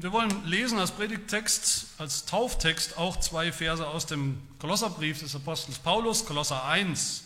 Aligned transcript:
Und 0.00 0.04
wir 0.04 0.12
wollen 0.12 0.46
lesen 0.46 0.78
als 0.78 0.92
Predigttext, 0.92 1.88
als 1.98 2.24
Tauftext 2.24 2.96
auch 2.96 3.20
zwei 3.20 3.52
Verse 3.52 3.86
aus 3.86 4.06
dem 4.06 4.40
Kolosserbrief 4.58 5.18
des 5.18 5.36
Apostels 5.36 5.78
Paulus, 5.78 6.24
Kolosser 6.24 6.64
1, 6.64 7.24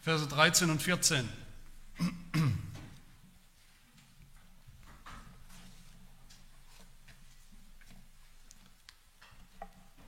Verse 0.00 0.26
13 0.26 0.70
und 0.70 0.82
14. 0.82 1.28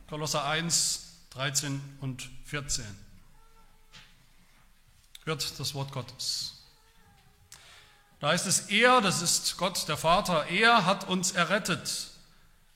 Kolosser 0.08 0.46
1, 0.46 1.18
13 1.34 1.82
und 2.00 2.30
14. 2.46 2.86
Hört 5.24 5.60
das 5.60 5.74
Wort 5.74 5.92
Gottes. 5.92 6.59
Da 8.20 8.28
heißt 8.28 8.46
es, 8.46 8.68
er, 8.68 9.00
das 9.00 9.22
ist 9.22 9.56
Gott 9.56 9.88
der 9.88 9.96
Vater, 9.96 10.46
er 10.46 10.84
hat 10.84 11.08
uns 11.08 11.32
errettet 11.32 12.08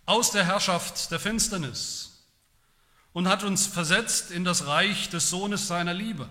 aus 0.06 0.30
der 0.30 0.44
Herrschaft 0.44 1.10
der 1.10 1.20
Finsternis 1.20 2.24
und 3.12 3.28
hat 3.28 3.44
uns 3.44 3.66
versetzt 3.66 4.30
in 4.30 4.44
das 4.44 4.66
Reich 4.66 5.10
des 5.10 5.28
Sohnes 5.28 5.68
seiner 5.68 5.92
Liebe, 5.92 6.30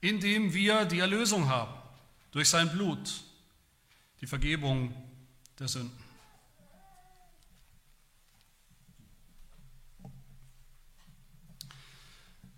in 0.00 0.18
dem 0.18 0.52
wir 0.52 0.86
die 0.86 0.98
Erlösung 0.98 1.48
haben 1.48 1.72
durch 2.32 2.48
sein 2.48 2.68
Blut, 2.70 3.22
die 4.20 4.26
Vergebung 4.26 4.92
der 5.60 5.68
Sünden. 5.68 5.96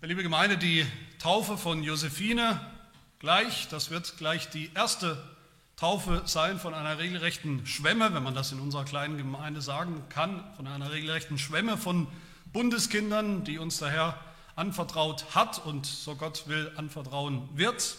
Liebe 0.01 0.23
Gemeinde, 0.23 0.57
die 0.57 0.87
Taufe 1.19 1.57
von 1.57 1.83
Josephine 1.83 2.59
gleich, 3.19 3.67
das 3.67 3.91
wird 3.91 4.17
gleich 4.17 4.49
die 4.49 4.71
erste 4.73 5.37
Taufe 5.79 6.23
sein 6.25 6.59
von 6.59 6.73
einer 6.73 6.97
regelrechten 6.97 7.65
Schwemme, 7.65 8.13
wenn 8.13 8.21
man 8.21 8.35
das 8.35 8.51
in 8.51 8.59
unserer 8.59 8.83
kleinen 8.83 9.17
Gemeinde 9.17 9.61
sagen 9.61 10.03
kann, 10.09 10.43
von 10.57 10.67
einer 10.67 10.91
regelrechten 10.91 11.37
Schwemme 11.37 11.77
von 11.77 12.07
Bundeskindern, 12.51 13.45
die 13.45 13.59
uns 13.59 13.77
der 13.77 13.89
Herr 13.89 14.19
anvertraut 14.57 15.35
hat 15.35 15.65
und 15.65 15.85
so 15.85 16.17
Gott 16.17 16.49
will 16.49 16.69
anvertrauen 16.75 17.47
wird. 17.53 17.95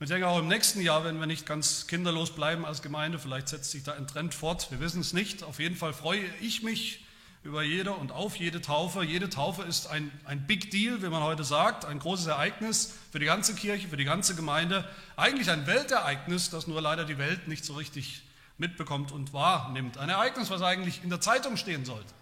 Ich 0.00 0.08
denke 0.08 0.28
auch 0.28 0.38
im 0.38 0.48
nächsten 0.48 0.80
Jahr, 0.80 1.04
wenn 1.04 1.20
wir 1.20 1.26
nicht 1.26 1.44
ganz 1.44 1.88
kinderlos 1.88 2.30
bleiben 2.30 2.64
als 2.64 2.80
Gemeinde, 2.80 3.18
vielleicht 3.18 3.48
setzt 3.48 3.70
sich 3.70 3.82
da 3.82 3.92
ein 3.92 4.06
Trend 4.06 4.32
fort, 4.32 4.70
wir 4.70 4.80
wissen 4.80 5.02
es 5.02 5.12
nicht. 5.12 5.42
Auf 5.42 5.58
jeden 5.58 5.76
Fall 5.76 5.92
freue 5.92 6.24
ich 6.40 6.62
mich 6.62 7.04
über 7.48 7.62
jede 7.62 7.92
und 7.92 8.12
auf 8.12 8.36
jede 8.36 8.60
Taufe. 8.60 9.02
Jede 9.02 9.30
Taufe 9.30 9.62
ist 9.62 9.86
ein, 9.86 10.12
ein 10.26 10.46
Big 10.46 10.70
Deal, 10.70 11.02
wie 11.02 11.08
man 11.08 11.22
heute 11.22 11.44
sagt, 11.44 11.86
ein 11.86 11.98
großes 11.98 12.26
Ereignis 12.26 12.92
für 13.10 13.18
die 13.18 13.24
ganze 13.24 13.54
Kirche, 13.54 13.88
für 13.88 13.96
die 13.96 14.04
ganze 14.04 14.34
Gemeinde. 14.34 14.86
Eigentlich 15.16 15.50
ein 15.50 15.66
Weltereignis, 15.66 16.50
das 16.50 16.66
nur 16.66 16.82
leider 16.82 17.06
die 17.06 17.16
Welt 17.16 17.48
nicht 17.48 17.64
so 17.64 17.74
richtig 17.74 18.22
mitbekommt 18.58 19.12
und 19.12 19.32
wahrnimmt. 19.32 19.96
Ein 19.96 20.10
Ereignis, 20.10 20.50
was 20.50 20.60
eigentlich 20.60 21.02
in 21.02 21.08
der 21.08 21.22
Zeitung 21.22 21.56
stehen 21.56 21.86
sollte. 21.86 22.12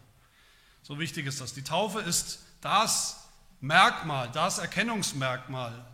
So 0.85 1.01
wichtig 1.01 1.27
ist 1.27 1.41
das. 1.41 1.55
Die 1.55 1.65
Taufe 1.65 2.01
ist 2.01 2.39
das 2.61 3.29
Merkmal, 3.61 4.31
das 4.33 4.59
Erkennungsmerkmal 4.59 5.85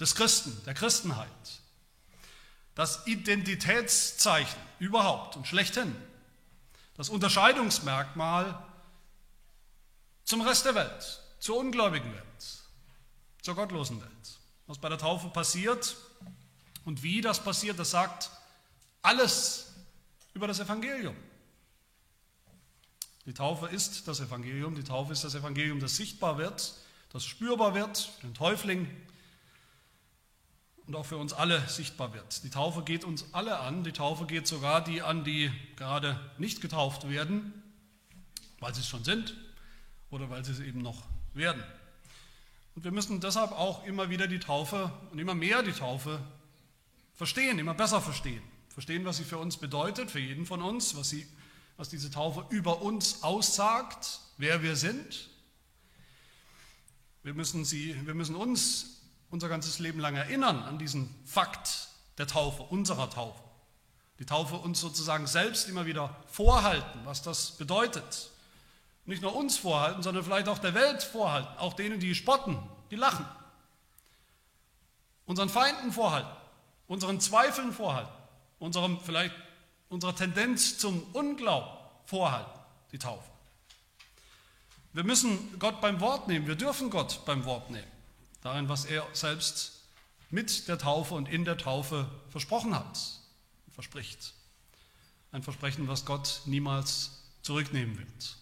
des 0.00 0.14
Christen, 0.14 0.58
der 0.64 0.72
Christenheit. 0.72 1.28
Das 2.74 3.06
Identitätszeichen 3.06 4.58
überhaupt 4.78 5.36
und 5.36 5.46
schlechthin 5.46 5.94
das 6.94 7.08
Unterscheidungsmerkmal 7.08 8.62
zum 10.24 10.40
Rest 10.42 10.64
der 10.64 10.74
Welt, 10.74 11.20
zur 11.38 11.58
ungläubigen 11.58 12.12
Welt, 12.12 12.62
zur 13.42 13.54
gottlosen 13.54 14.00
Welt. 14.00 14.38
Was 14.66 14.78
bei 14.78 14.88
der 14.88 14.98
Taufe 14.98 15.28
passiert 15.28 15.96
und 16.84 17.02
wie 17.02 17.20
das 17.20 17.42
passiert, 17.42 17.78
das 17.78 17.90
sagt 17.90 18.30
alles 19.02 19.72
über 20.34 20.46
das 20.46 20.60
Evangelium. 20.60 21.16
Die 23.26 23.34
Taufe 23.34 23.68
ist 23.68 24.08
das 24.08 24.20
Evangelium, 24.20 24.74
die 24.74 24.84
Taufe 24.84 25.12
ist 25.12 25.24
das 25.24 25.34
Evangelium, 25.34 25.80
das 25.80 25.96
sichtbar 25.96 26.38
wird, 26.38 26.74
das 27.12 27.24
spürbar 27.24 27.74
wird, 27.74 28.10
den 28.22 28.34
Täufling 28.34 28.88
und 30.92 30.98
auch 30.98 31.06
für 31.06 31.16
uns 31.16 31.32
alle 31.32 31.66
sichtbar 31.70 32.12
wird. 32.12 32.44
Die 32.44 32.50
Taufe 32.50 32.82
geht 32.82 33.04
uns 33.04 33.24
alle 33.32 33.60
an, 33.60 33.82
die 33.82 33.92
Taufe 33.92 34.26
geht 34.26 34.46
sogar 34.46 34.84
die 34.84 35.00
an, 35.00 35.24
die 35.24 35.50
gerade 35.76 36.20
nicht 36.36 36.60
getauft 36.60 37.08
werden, 37.08 37.62
weil 38.60 38.74
sie 38.74 38.82
es 38.82 38.88
schon 38.88 39.02
sind 39.02 39.34
oder 40.10 40.28
weil 40.28 40.44
sie 40.44 40.52
es 40.52 40.60
eben 40.60 40.82
noch 40.82 41.02
werden. 41.32 41.64
Und 42.74 42.84
wir 42.84 42.90
müssen 42.90 43.20
deshalb 43.20 43.52
auch 43.52 43.86
immer 43.86 44.10
wieder 44.10 44.26
die 44.26 44.38
Taufe 44.38 44.92
und 45.10 45.18
immer 45.18 45.34
mehr 45.34 45.62
die 45.62 45.72
Taufe 45.72 46.20
verstehen, 47.14 47.58
immer 47.58 47.72
besser 47.72 48.02
verstehen. 48.02 48.42
Verstehen, 48.68 49.06
was 49.06 49.16
sie 49.16 49.24
für 49.24 49.38
uns 49.38 49.56
bedeutet, 49.56 50.10
für 50.10 50.20
jeden 50.20 50.44
von 50.44 50.60
uns, 50.60 50.94
was, 50.94 51.08
sie, 51.08 51.26
was 51.78 51.88
diese 51.88 52.10
Taufe 52.10 52.44
über 52.50 52.82
uns 52.82 53.22
aussagt, 53.22 54.20
wer 54.36 54.62
wir 54.62 54.76
sind. 54.76 55.30
Wir 57.22 57.32
müssen, 57.32 57.64
sie, 57.64 57.96
wir 58.04 58.12
müssen 58.12 58.36
uns 58.36 59.01
unser 59.32 59.48
ganzes 59.48 59.78
Leben 59.78 59.98
lang 59.98 60.14
erinnern 60.14 60.62
an 60.62 60.78
diesen 60.78 61.12
Fakt 61.24 61.88
der 62.18 62.26
Taufe, 62.26 62.62
unserer 62.64 63.08
Taufe. 63.08 63.42
Die 64.18 64.26
Taufe 64.26 64.56
uns 64.56 64.78
sozusagen 64.78 65.26
selbst 65.26 65.68
immer 65.68 65.86
wieder 65.86 66.14
vorhalten, 66.26 67.00
was 67.04 67.22
das 67.22 67.52
bedeutet. 67.52 68.30
Nicht 69.06 69.22
nur 69.22 69.34
uns 69.34 69.56
vorhalten, 69.56 70.02
sondern 70.02 70.22
vielleicht 70.22 70.48
auch 70.48 70.58
der 70.58 70.74
Welt 70.74 71.02
vorhalten, 71.02 71.48
auch 71.58 71.72
denen, 71.72 71.98
die 71.98 72.14
spotten, 72.14 72.58
die 72.90 72.96
lachen. 72.96 73.26
Unseren 75.24 75.48
Feinden 75.48 75.92
vorhalten, 75.92 76.30
unseren 76.86 77.18
Zweifeln 77.18 77.72
vorhalten, 77.72 78.12
unserem 78.58 79.00
vielleicht 79.00 79.34
unserer 79.88 80.14
Tendenz 80.14 80.76
zum 80.78 81.02
Unglauben 81.14 81.70
vorhalten, 82.04 82.60
die 82.92 82.98
Taufe. 82.98 83.30
Wir 84.92 85.04
müssen 85.04 85.58
Gott 85.58 85.80
beim 85.80 86.00
Wort 86.00 86.28
nehmen, 86.28 86.46
wir 86.46 86.54
dürfen 86.54 86.90
Gott 86.90 87.24
beim 87.24 87.46
Wort 87.46 87.70
nehmen 87.70 87.91
darin, 88.42 88.68
was 88.68 88.84
er 88.84 89.06
selbst 89.12 89.82
mit 90.30 90.68
der 90.68 90.78
Taufe 90.78 91.14
und 91.14 91.28
in 91.28 91.44
der 91.44 91.56
Taufe 91.56 92.08
versprochen 92.30 92.74
hat, 92.74 92.98
verspricht. 93.72 94.34
Ein 95.30 95.42
Versprechen, 95.42 95.88
was 95.88 96.04
Gott 96.04 96.42
niemals 96.44 97.22
zurücknehmen 97.42 97.98
wird. 97.98 98.36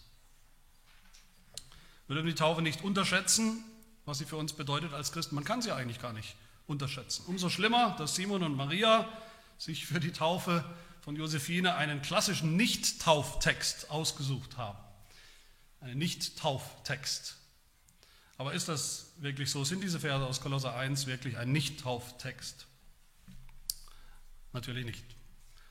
Wir 2.09 2.15
dürfen 2.15 2.27
die 2.27 2.35
Taufe 2.35 2.63
nicht 2.63 2.83
unterschätzen, 2.83 3.65
was 4.05 4.19
sie 4.19 4.25
für 4.25 4.37
uns 4.37 4.53
bedeutet 4.53 4.93
als 4.93 5.13
Christen. 5.13 5.37
Man 5.37 5.45
kann 5.45 5.63
sie 5.63 5.73
eigentlich 5.73 6.01
gar 6.01 6.13
nicht 6.13 6.35
unterschätzen. 6.67 7.25
Umso 7.27 7.49
schlimmer, 7.49 7.95
dass 7.99 8.17
Simon 8.17 8.43
und 8.43 8.57
Maria 8.57 9.09
sich 9.59 9.87
für 9.87 10.01
die 10.01 10.13
Taufe 10.13 10.65
von 11.03 11.17
Josephine 11.17 11.75
einen 11.77 12.03
klassischen 12.03 12.57
Nicht-Tauftext 12.57 13.91
ausgesucht 13.91 14.57
haben. 14.57 14.79
Einen 15.81 15.99
Nicht-Tauftext. 15.99 17.37
Aber 18.41 18.55
ist 18.55 18.71
das 18.71 19.13
wirklich 19.19 19.51
so? 19.51 19.65
Sind 19.65 19.83
diese 19.83 20.01
Verse 20.01 20.25
aus 20.25 20.41
Kolosser 20.41 20.75
1 20.75 21.05
wirklich 21.05 21.37
ein 21.37 21.53
Nicht-Tauftext? 21.53 22.67
Natürlich 24.55 24.87
nicht. 24.87 25.05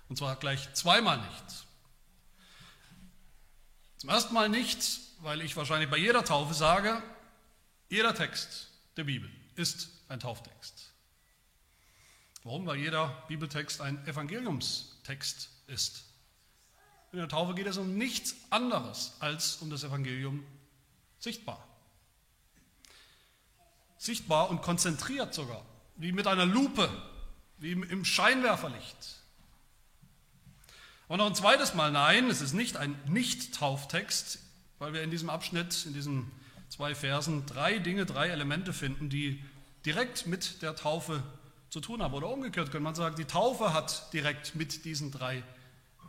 Und 0.07 0.19
zwar 0.19 0.35
gleich 0.35 0.72
zweimal 0.75 1.18
nicht. 1.18 1.66
Zum 3.97 4.12
ersten 4.12 4.35
Mal 4.35 4.50
nicht, 4.50 5.00
weil 5.22 5.41
ich 5.41 5.58
wahrscheinlich 5.58 5.90
bei 5.90 5.97
jeder 5.97 6.24
Taufe 6.24 6.53
sage, 6.53 7.02
jeder 7.90 8.13
Text 8.13 8.69
der 8.97 9.06
Bibel 9.06 9.31
ist 9.56 9.90
ein 10.08 10.19
Tauftext. 10.19 10.91
Warum? 12.44 12.68
Weil 12.68 12.78
jeder 12.78 13.08
Bibeltext 13.28 13.81
ein 13.81 14.06
Evangeliumstext 14.06 15.50
ist. 15.66 16.03
In 17.13 17.18
der 17.18 17.29
Taufe 17.29 17.56
geht 17.56 17.66
es 17.66 17.78
um 17.78 17.97
nichts 17.97 18.35
anderes 18.52 19.13
als 19.19 19.56
um 19.56 19.72
das 19.72 19.84
Evangelium 19.84 20.46
sichtbar 21.18 21.68
sichtbar 24.00 24.50
und 24.50 24.64
konzentriert 24.64 25.36
sogar, 25.36 25.64
wie 25.98 26.12
mit 26.12 26.26
einer 26.26 26.46
Lupe, 26.46 26.90
wie 27.60 27.74
im 27.74 28.06
Scheinwerferlicht. 28.06 29.20
Und 31.09 31.18
noch 31.18 31.28
ein 31.28 31.35
zweites 31.35 31.73
Mal 31.73 31.91
nein, 31.91 32.29
es 32.29 32.41
ist 32.41 32.53
nicht 32.53 32.78
ein 32.78 32.97
Nicht-Tauftext, 33.08 34.40
weil 34.79 34.94
wir 34.94 35.03
in 35.03 35.12
diesem 35.12 35.29
Abschnitt, 35.29 35.85
in 35.85 35.94
diesen 35.94 36.32
zwei 36.70 36.96
Versen, 36.96 37.46
drei 37.46 37.79
Dinge, 37.79 38.06
drei 38.06 38.29
Elemente 38.29 38.73
finden, 38.73 39.09
die 39.09 39.44
direkt 39.85 40.28
mit 40.28 40.62
der 40.62 40.76
Taufe 40.76 41.22
zu 41.70 41.82
tun 41.82 42.02
haben. 42.02 42.14
Oder 42.14 42.29
umgekehrt 42.29 42.72
könnte 42.72 42.84
man 42.84 42.96
sagen, 42.96 43.16
die 43.18 43.26
Taufe 43.26 43.73
hat 43.73 44.14
direkt 44.14 44.56
mit 44.56 44.85
diesen 44.85 45.12
drei 45.12 45.44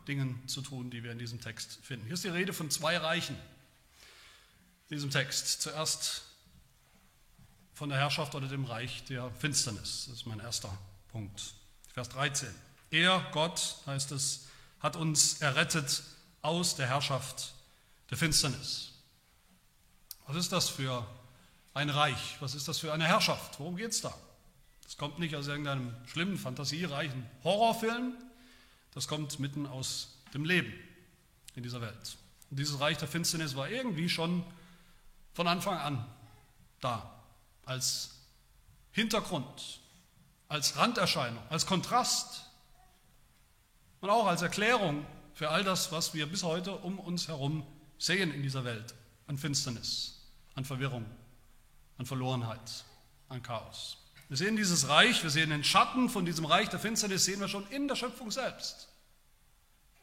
Dingen 0.07 0.41
zu 0.47 0.61
tun, 0.61 0.91
die 0.91 1.03
wir 1.03 1.11
in 1.11 1.19
diesem 1.19 1.41
Text 1.41 1.79
finden. 1.83 2.05
Hier 2.05 2.13
ist 2.13 2.23
die 2.23 2.29
Rede 2.29 2.53
von 2.53 2.69
zwei 2.69 2.97
Reichen 2.97 3.35
in 4.89 4.95
diesem 4.95 5.09
Text. 5.09 5.61
Zuerst 5.61 6.23
von 7.81 7.89
der 7.89 7.97
Herrschaft 7.97 8.35
oder 8.35 8.47
dem 8.47 8.65
Reich 8.65 9.05
der 9.05 9.31
Finsternis. 9.31 10.05
Das 10.05 10.17
ist 10.17 10.27
mein 10.27 10.39
erster 10.39 10.71
Punkt. 11.11 11.41
Vers 11.91 12.09
13. 12.09 12.47
Er, 12.91 13.25
Gott, 13.31 13.77
heißt 13.87 14.11
es, 14.11 14.45
hat 14.81 14.95
uns 14.95 15.41
errettet 15.41 16.03
aus 16.43 16.75
der 16.75 16.85
Herrschaft 16.85 17.55
der 18.11 18.19
Finsternis. 18.19 18.91
Was 20.27 20.35
ist 20.35 20.51
das 20.51 20.69
für 20.69 21.07
ein 21.73 21.89
Reich? 21.89 22.37
Was 22.39 22.53
ist 22.53 22.67
das 22.67 22.77
für 22.77 22.93
eine 22.93 23.05
Herrschaft? 23.05 23.59
Worum 23.59 23.75
geht 23.77 23.93
es 23.93 24.01
da? 24.01 24.13
Das 24.83 24.95
kommt 24.95 25.17
nicht 25.17 25.35
aus 25.35 25.47
irgendeinem 25.47 25.91
schlimmen, 26.05 26.37
fantasiereichen 26.37 27.25
Horrorfilm. 27.43 28.13
das 28.93 29.07
kommt 29.07 29.39
mitten 29.39 29.65
aus 29.65 30.19
dem 30.35 30.45
Leben 30.45 30.71
in 31.55 31.63
dieser 31.63 31.81
Welt. 31.81 32.15
Und 32.51 32.59
dieses 32.59 32.79
Reich 32.79 32.99
der 32.99 33.07
Finsternis 33.07 33.55
war 33.55 33.71
irgendwie 33.71 34.07
schon 34.07 34.43
von 35.33 35.47
Anfang 35.47 35.79
an 35.79 36.05
da, 36.79 37.17
als 37.65 38.11
Hintergrund, 38.91 39.79
als 40.47 40.77
Randerscheinung, 40.77 41.43
als 41.49 41.65
Kontrast 41.65 42.49
und 44.01 44.09
auch 44.09 44.27
als 44.27 44.41
Erklärung 44.41 45.05
für 45.33 45.49
all 45.49 45.63
das, 45.63 45.91
was 45.91 46.13
wir 46.13 46.25
bis 46.25 46.43
heute 46.43 46.73
um 46.73 46.99
uns 46.99 47.27
herum 47.27 47.65
sehen 47.97 48.33
in 48.33 48.43
dieser 48.43 48.65
Welt 48.65 48.93
an 49.27 49.37
Finsternis, 49.37 50.19
an 50.55 50.65
Verwirrung, 50.65 51.05
an 51.97 52.05
Verlorenheit, 52.05 52.83
an 53.29 53.41
Chaos. 53.41 53.97
Wir 54.27 54.37
sehen 54.37 54.55
dieses 54.55 54.87
Reich, 54.87 55.23
wir 55.23 55.29
sehen 55.29 55.49
den 55.49 55.63
Schatten 55.63 56.09
von 56.09 56.25
diesem 56.25 56.45
Reich 56.45 56.69
der 56.69 56.79
Finsternis, 56.79 57.25
sehen 57.25 57.39
wir 57.39 57.47
schon 57.47 57.67
in 57.67 57.87
der 57.87 57.95
Schöpfung 57.95 58.31
selbst. 58.31 58.89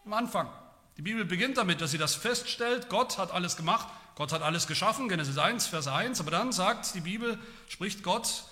Am 0.05 0.13
Anfang. 0.13 0.51
Die 0.97 1.03
Bibel 1.03 1.25
beginnt 1.25 1.57
damit, 1.57 1.81
dass 1.81 1.93
sie 1.93 1.99
das 1.99 2.15
feststellt, 2.15 2.89
Gott 2.89 3.19
hat 3.19 3.31
alles 3.31 3.57
gemacht, 3.57 3.89
Gott 4.19 4.33
hat 4.33 4.43
alles 4.43 4.67
geschaffen, 4.67 5.09
Genesis 5.09 5.39
1, 5.39 5.69
Vers 5.69 5.87
1, 5.87 6.19
aber 6.19 6.33
dann 6.33 6.51
sagt 6.51 6.93
die 6.97 7.03
Bibel, 7.03 7.39
spricht 7.69 8.03
Gott, 8.03 8.43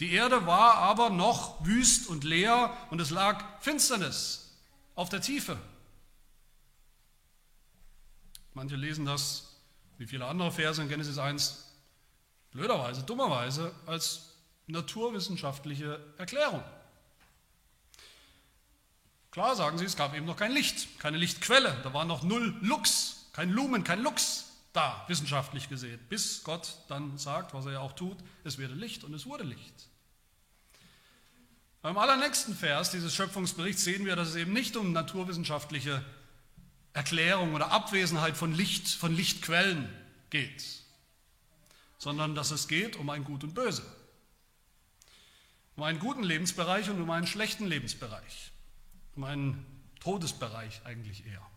die 0.00 0.14
Erde 0.14 0.48
war 0.48 0.74
aber 0.78 1.10
noch 1.10 1.64
wüst 1.64 2.08
und 2.08 2.24
leer 2.24 2.76
und 2.90 3.00
es 3.00 3.10
lag 3.10 3.44
Finsternis 3.60 4.50
auf 4.96 5.10
der 5.10 5.20
Tiefe. 5.20 5.56
Manche 8.52 8.74
lesen 8.74 9.04
das, 9.04 9.60
wie 9.96 10.08
viele 10.08 10.26
andere 10.26 10.50
Verse 10.50 10.82
in 10.82 10.88
Genesis 10.88 11.18
1, 11.18 11.72
blöderweise, 12.50 13.04
dummerweise, 13.04 13.72
als 13.86 14.34
naturwissenschaftliche 14.66 16.00
Erklärung. 16.18 16.64
Klar 19.30 19.54
sagen 19.54 19.78
sie, 19.78 19.84
es 19.84 19.94
gab 19.94 20.16
eben 20.16 20.26
noch 20.26 20.36
kein 20.36 20.50
Licht, 20.50 20.98
keine 20.98 21.16
Lichtquelle, 21.16 21.78
da 21.84 21.94
war 21.94 22.06
noch 22.06 22.24
null 22.24 22.58
Lux, 22.60 23.28
kein 23.32 23.50
Lumen, 23.50 23.84
kein 23.84 24.02
Lux 24.02 24.48
da, 24.72 25.04
wissenschaftlich 25.08 25.68
gesehen, 25.68 26.00
bis 26.08 26.44
Gott 26.44 26.78
dann 26.88 27.18
sagt, 27.18 27.52
was 27.54 27.66
er 27.66 27.72
ja 27.72 27.80
auch 27.80 27.92
tut, 27.92 28.16
es 28.44 28.58
werde 28.58 28.74
Licht 28.74 29.04
und 29.04 29.12
es 29.14 29.26
wurde 29.26 29.44
Licht. 29.44 29.88
Beim 31.82 31.98
allernächsten 31.98 32.54
Vers 32.54 32.90
dieses 32.90 33.14
Schöpfungsberichts 33.14 33.84
sehen 33.84 34.06
wir, 34.06 34.16
dass 34.16 34.28
es 34.28 34.36
eben 34.36 34.52
nicht 34.52 34.76
um 34.76 34.92
naturwissenschaftliche 34.92 36.04
Erklärung 36.92 37.54
oder 37.54 37.72
Abwesenheit 37.72 38.36
von 38.36 38.54
Licht, 38.54 38.88
von 38.88 39.14
Lichtquellen 39.14 39.88
geht, 40.30 40.64
sondern 41.98 42.34
dass 42.34 42.50
es 42.50 42.68
geht 42.68 42.96
um 42.96 43.10
ein 43.10 43.24
Gut 43.24 43.44
und 43.44 43.54
Böse, 43.54 43.84
um 45.76 45.82
einen 45.82 45.98
guten 45.98 46.22
Lebensbereich 46.22 46.88
und 46.88 47.00
um 47.00 47.10
einen 47.10 47.26
schlechten 47.26 47.66
Lebensbereich, 47.66 48.52
um 49.16 49.24
einen 49.24 49.66
Todesbereich 50.00 50.82
eigentlich 50.84 51.26
eher. 51.26 51.51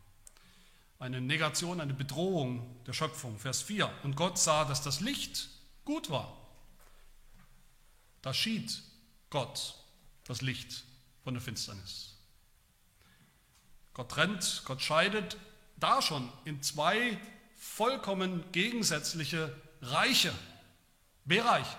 Eine 1.00 1.22
Negation, 1.22 1.82
eine 1.82 1.94
Bedrohung 1.94 2.84
der 2.86 2.94
Schöpfung. 2.94 3.38
Vers 3.38 3.62
4. 3.62 3.92
Und 4.04 4.16
Gott 4.16 4.38
sah, 4.38 4.66
dass 4.66 4.82
das 4.82 5.02
Licht 5.02 5.50
gut 5.84 6.10
war. 6.10 6.38
Da 8.22 8.34
schied 8.34 8.82
Gott 9.30 9.76
das 10.24 10.42
Licht 10.42 10.84
von 11.24 11.34
der 11.34 11.42
Finsternis. 11.42 12.16
Gott 13.94 14.10
trennt, 14.10 14.64
Gott 14.66 14.82
scheidet 14.82 15.38
da 15.78 16.02
schon 16.02 16.32
in 16.46 16.62
zwei 16.62 17.18
vollkommen 17.58 18.44
gegensätzliche 18.52 19.56
Reiche, 19.82 20.34
Bereiche. 21.26 21.78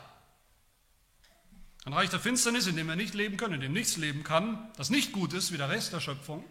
Ein 1.84 1.92
Reich 1.92 2.10
der 2.10 2.18
Finsternis, 2.18 2.66
in 2.66 2.76
dem 2.76 2.88
wir 2.88 2.96
nicht 2.96 3.14
leben 3.14 3.36
können, 3.36 3.54
in 3.54 3.60
dem 3.60 3.72
nichts 3.72 3.96
leben 3.96 4.24
kann, 4.24 4.72
das 4.76 4.90
nicht 4.90 5.12
gut 5.12 5.32
ist 5.32 5.52
wie 5.52 5.56
der 5.56 5.68
Rest 5.68 5.92
der 5.92 6.00
Schöpfung. 6.00 6.44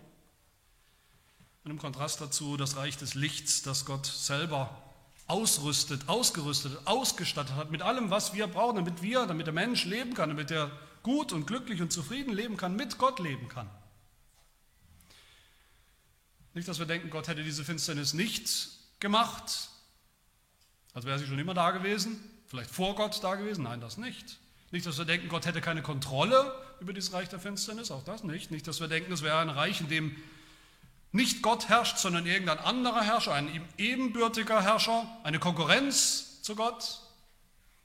Und 1.65 1.71
im 1.71 1.79
Kontrast 1.79 2.21
dazu 2.21 2.57
das 2.57 2.75
Reich 2.75 2.95
des 2.95 3.15
Lichts, 3.15 3.63
das 3.63 3.85
Gott 3.85 4.05
selber 4.05 4.83
ausrüstet, 5.25 6.07
ausgerüstet, 6.07 6.77
ausgestattet 6.85 7.55
hat 7.55 7.71
mit 7.71 7.81
allem, 7.81 8.11
was 8.11 8.35
wir 8.35 8.45
brauchen, 8.45 8.75
damit 8.75 9.01
wir, 9.01 9.25
damit 9.25 9.47
der 9.47 9.53
Mensch 9.53 9.83
leben 9.85 10.13
kann, 10.13 10.29
damit 10.29 10.51
er 10.51 10.69
gut 11.01 11.33
und 11.33 11.47
glücklich 11.47 11.81
und 11.81 11.91
zufrieden 11.91 12.31
leben 12.31 12.55
kann, 12.55 12.75
mit 12.75 12.99
Gott 12.99 13.17
leben 13.17 13.47
kann. 13.47 13.67
Nicht, 16.53 16.67
dass 16.67 16.77
wir 16.77 16.85
denken, 16.85 17.09
Gott 17.09 17.27
hätte 17.27 17.43
diese 17.43 17.65
Finsternis 17.65 18.13
nicht 18.13 18.69
gemacht, 18.99 19.69
als 20.93 21.05
wäre 21.05 21.17
sie 21.17 21.25
schon 21.25 21.39
immer 21.39 21.55
da 21.55 21.71
gewesen, 21.71 22.19
vielleicht 22.45 22.69
vor 22.69 22.93
Gott 22.93 23.23
da 23.23 23.33
gewesen. 23.33 23.63
Nein, 23.63 23.81
das 23.81 23.97
nicht. 23.97 24.37
Nicht, 24.69 24.85
dass 24.85 24.99
wir 24.99 25.05
denken, 25.05 25.29
Gott 25.29 25.47
hätte 25.47 25.61
keine 25.61 25.81
Kontrolle 25.81 26.53
über 26.79 26.93
dieses 26.93 27.11
Reich 27.11 27.29
der 27.29 27.39
Finsternis, 27.39 27.89
auch 27.89 28.03
das 28.03 28.23
nicht. 28.23 28.51
Nicht, 28.51 28.67
dass 28.67 28.81
wir 28.81 28.87
denken, 28.87 29.11
es 29.11 29.23
wäre 29.23 29.39
ein 29.39 29.49
Reich, 29.49 29.81
in 29.81 29.89
dem 29.89 30.15
nicht 31.15 31.41
Gott 31.41 31.69
herrscht, 31.69 31.97
sondern 31.97 32.25
irgendein 32.25 32.59
anderer 32.59 33.01
Herrscher, 33.01 33.33
ein 33.33 33.53
ihm 33.53 33.63
ebenbürtiger 33.77 34.61
Herrscher, 34.61 35.07
eine 35.23 35.39
Konkurrenz 35.39 36.41
zu 36.41 36.55
Gott. 36.55 37.01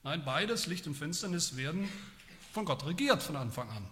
Nein, 0.03 0.25
beides, 0.25 0.67
Licht 0.67 0.87
und 0.87 0.95
Finsternis, 0.95 1.57
werden 1.57 1.89
von 2.53 2.65
Gott 2.65 2.85
regiert 2.85 3.23
von 3.23 3.37
Anfang 3.37 3.71
an. 3.71 3.87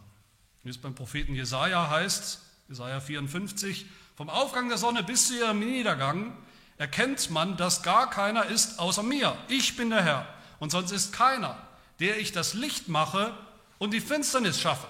Wie 0.64 0.70
es 0.70 0.78
beim 0.78 0.94
Propheten 0.94 1.34
Jesaja 1.34 1.88
heißt, 1.88 2.40
Jesaja 2.68 3.00
54, 3.00 3.86
vom 4.16 4.28
Aufgang 4.28 4.68
der 4.68 4.78
Sonne 4.78 5.02
bis 5.02 5.28
zu 5.28 5.38
ihrem 5.38 5.60
Niedergang 5.60 6.36
erkennt 6.76 7.30
man, 7.30 7.56
dass 7.56 7.82
gar 7.82 8.10
keiner 8.10 8.46
ist 8.46 8.78
außer 8.78 9.02
mir. 9.02 9.36
Ich 9.48 9.76
bin 9.76 9.90
der 9.90 10.02
Herr 10.02 10.28
und 10.58 10.70
sonst 10.70 10.90
ist 10.90 11.12
keiner, 11.12 11.56
der 12.00 12.18
ich 12.18 12.32
das 12.32 12.54
Licht 12.54 12.88
mache 12.88 13.32
und 13.78 13.92
die 13.92 14.00
Finsternis 14.00 14.60
schaffe, 14.60 14.88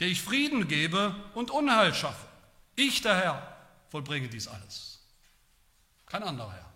der 0.00 0.08
ich 0.08 0.22
Frieden 0.22 0.68
gebe 0.68 1.14
und 1.34 1.50
Unheil 1.50 1.94
schaffe. 1.94 2.26
Ich, 2.76 3.00
der 3.00 3.16
Herr, 3.16 3.57
vollbringe 3.90 4.28
dies 4.28 4.48
alles. 4.48 5.00
Kein 6.06 6.22
anderer 6.22 6.52
Herr. 6.52 6.72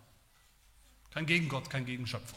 Kein 1.10 1.26
Gegengott, 1.26 1.68
kein 1.70 1.84
Gegenschöpfer. 1.84 2.36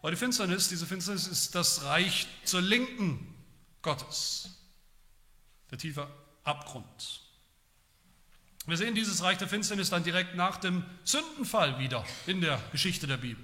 Aber 0.00 0.10
die 0.10 0.16
Finsternis, 0.16 0.68
diese 0.68 0.86
Finsternis 0.86 1.26
ist 1.26 1.54
das 1.54 1.84
Reich 1.84 2.28
zur 2.44 2.60
Linken 2.60 3.34
Gottes. 3.82 4.50
Der 5.70 5.78
tiefe 5.78 6.08
Abgrund. 6.44 7.20
Wir 8.66 8.76
sehen 8.76 8.94
dieses 8.94 9.22
Reich 9.22 9.38
der 9.38 9.48
Finsternis 9.48 9.90
dann 9.90 10.04
direkt 10.04 10.34
nach 10.34 10.58
dem 10.58 10.84
Sündenfall 11.02 11.78
wieder 11.78 12.04
in 12.26 12.40
der 12.40 12.62
Geschichte 12.70 13.06
der 13.06 13.16
Bibel. 13.16 13.42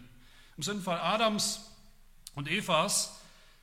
Im 0.57 0.63
Sündenfall 0.63 0.99
Adams 1.01 1.61
und 2.35 2.49
Evas 2.49 3.21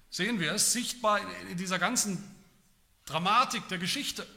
sehen 0.09 0.39
wir 0.39 0.53
es 0.53 0.73
sichtbar 0.73 1.19
in 1.49 1.57
dieser 1.57 1.79
ganzen 1.79 2.23
Dramatik 3.05 3.67
der 3.69 3.77
Geschichte. 3.77 4.27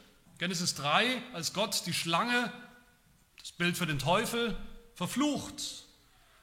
Genesis 0.44 0.75
3, 0.75 1.23
als 1.32 1.55
Gott 1.55 1.87
die 1.87 1.94
Schlange, 1.94 2.53
das 3.41 3.53
Bild 3.53 3.79
für 3.79 3.86
den 3.86 3.98
Teufel, 3.98 4.55
verflucht. 4.94 5.86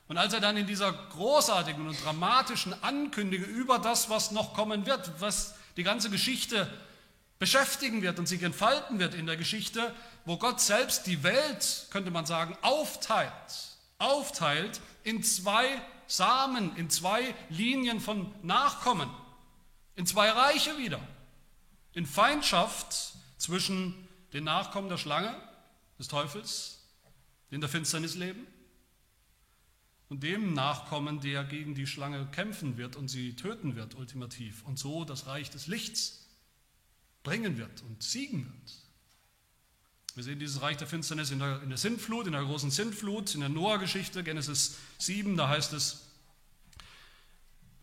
Und 0.08 0.18
als 0.18 0.34
er 0.34 0.40
dann 0.40 0.58
in 0.58 0.66
dieser 0.66 0.92
großartigen 0.92 1.88
und 1.88 2.04
dramatischen 2.04 2.74
Ankündigung 2.82 3.48
über 3.48 3.78
das, 3.78 4.10
was 4.10 4.32
noch 4.32 4.56
kommen 4.56 4.88
wird, 4.88 5.12
was 5.22 5.54
die 5.78 5.84
ganze 5.84 6.10
Geschichte 6.10 6.68
beschäftigen 7.38 8.02
wird 8.02 8.18
und 8.18 8.26
sich 8.26 8.42
entfalten 8.42 8.98
wird 8.98 9.14
in 9.14 9.28
der 9.28 9.38
Geschichte, 9.38 9.94
wo 10.26 10.36
Gott 10.38 10.60
selbst 10.60 11.06
die 11.06 11.22
Welt, 11.22 11.86
könnte 11.92 12.10
man 12.10 12.26
sagen, 12.26 12.58
aufteilt, 12.64 13.32
aufteilt 14.00 14.82
in 15.04 15.22
zwei 15.22 15.80
Samen, 16.08 16.76
in 16.76 16.90
zwei 16.90 17.36
Linien 17.50 18.00
von 18.00 18.34
Nachkommen, 18.42 19.12
in 19.96 20.08
zwei 20.08 20.32
Reiche 20.32 20.76
wieder, 20.80 21.00
in 21.94 22.08
Feindschaft 22.08 23.11
zwischen 23.42 23.96
den 24.34 24.44
Nachkommen 24.44 24.88
der 24.88 25.00
Schlange, 25.00 25.36
des 25.98 26.08
Teufels, 26.08 26.80
die 27.50 27.56
in 27.56 27.62
der 27.62 27.70
Finsternis 27.70 28.14
leben, 28.14 28.46
und 30.10 30.22
dem 30.22 30.54
Nachkommen, 30.54 31.22
der 31.22 31.44
gegen 31.44 31.74
die 31.74 31.88
Schlange 31.88 32.28
kämpfen 32.32 32.78
wird 32.78 32.96
und 32.96 33.08
sie 33.08 33.36
töten 33.36 33.76
wird, 33.76 33.96
ultimativ, 33.96 34.64
und 34.66 34.78
so 34.78 35.06
das 35.06 35.26
Reich 35.26 35.50
des 35.50 35.66
Lichts 35.66 36.28
bringen 37.24 37.58
wird 37.58 37.82
und 37.84 38.04
siegen 38.04 38.46
wird. 38.46 38.74
Wir 40.14 40.24
sehen 40.24 40.38
dieses 40.38 40.62
Reich 40.62 40.78
der 40.78 40.88
Finsternis 40.88 41.32
in 41.32 41.40
der, 41.40 41.64
in 41.64 41.70
der 41.70 41.78
Sintflut, 41.80 42.28
in 42.28 42.34
der 42.34 42.44
großen 42.44 42.70
Sintflut, 42.70 43.34
in 43.34 43.40
der 43.40 43.50
Noah-Geschichte, 43.50 44.24
Genesis 44.24 44.78
7, 45.00 45.36
da 45.36 45.50
heißt 45.50 45.74
es, 45.74 46.06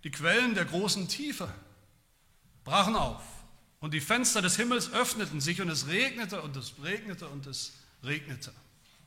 die 0.04 0.10
Quellen 0.10 0.54
der 0.54 0.66
großen 0.66 1.08
Tiefe 1.08 1.52
brachen 2.62 2.94
auf 2.94 3.37
und 3.80 3.94
die 3.94 4.00
Fenster 4.00 4.42
des 4.42 4.56
Himmels 4.56 4.92
öffneten 4.92 5.40
sich 5.40 5.60
und 5.60 5.68
es 5.68 5.86
regnete 5.86 6.42
und 6.42 6.56
es 6.56 6.74
regnete 6.82 7.28
und 7.28 7.46
es 7.46 7.74
regnete. 8.02 8.52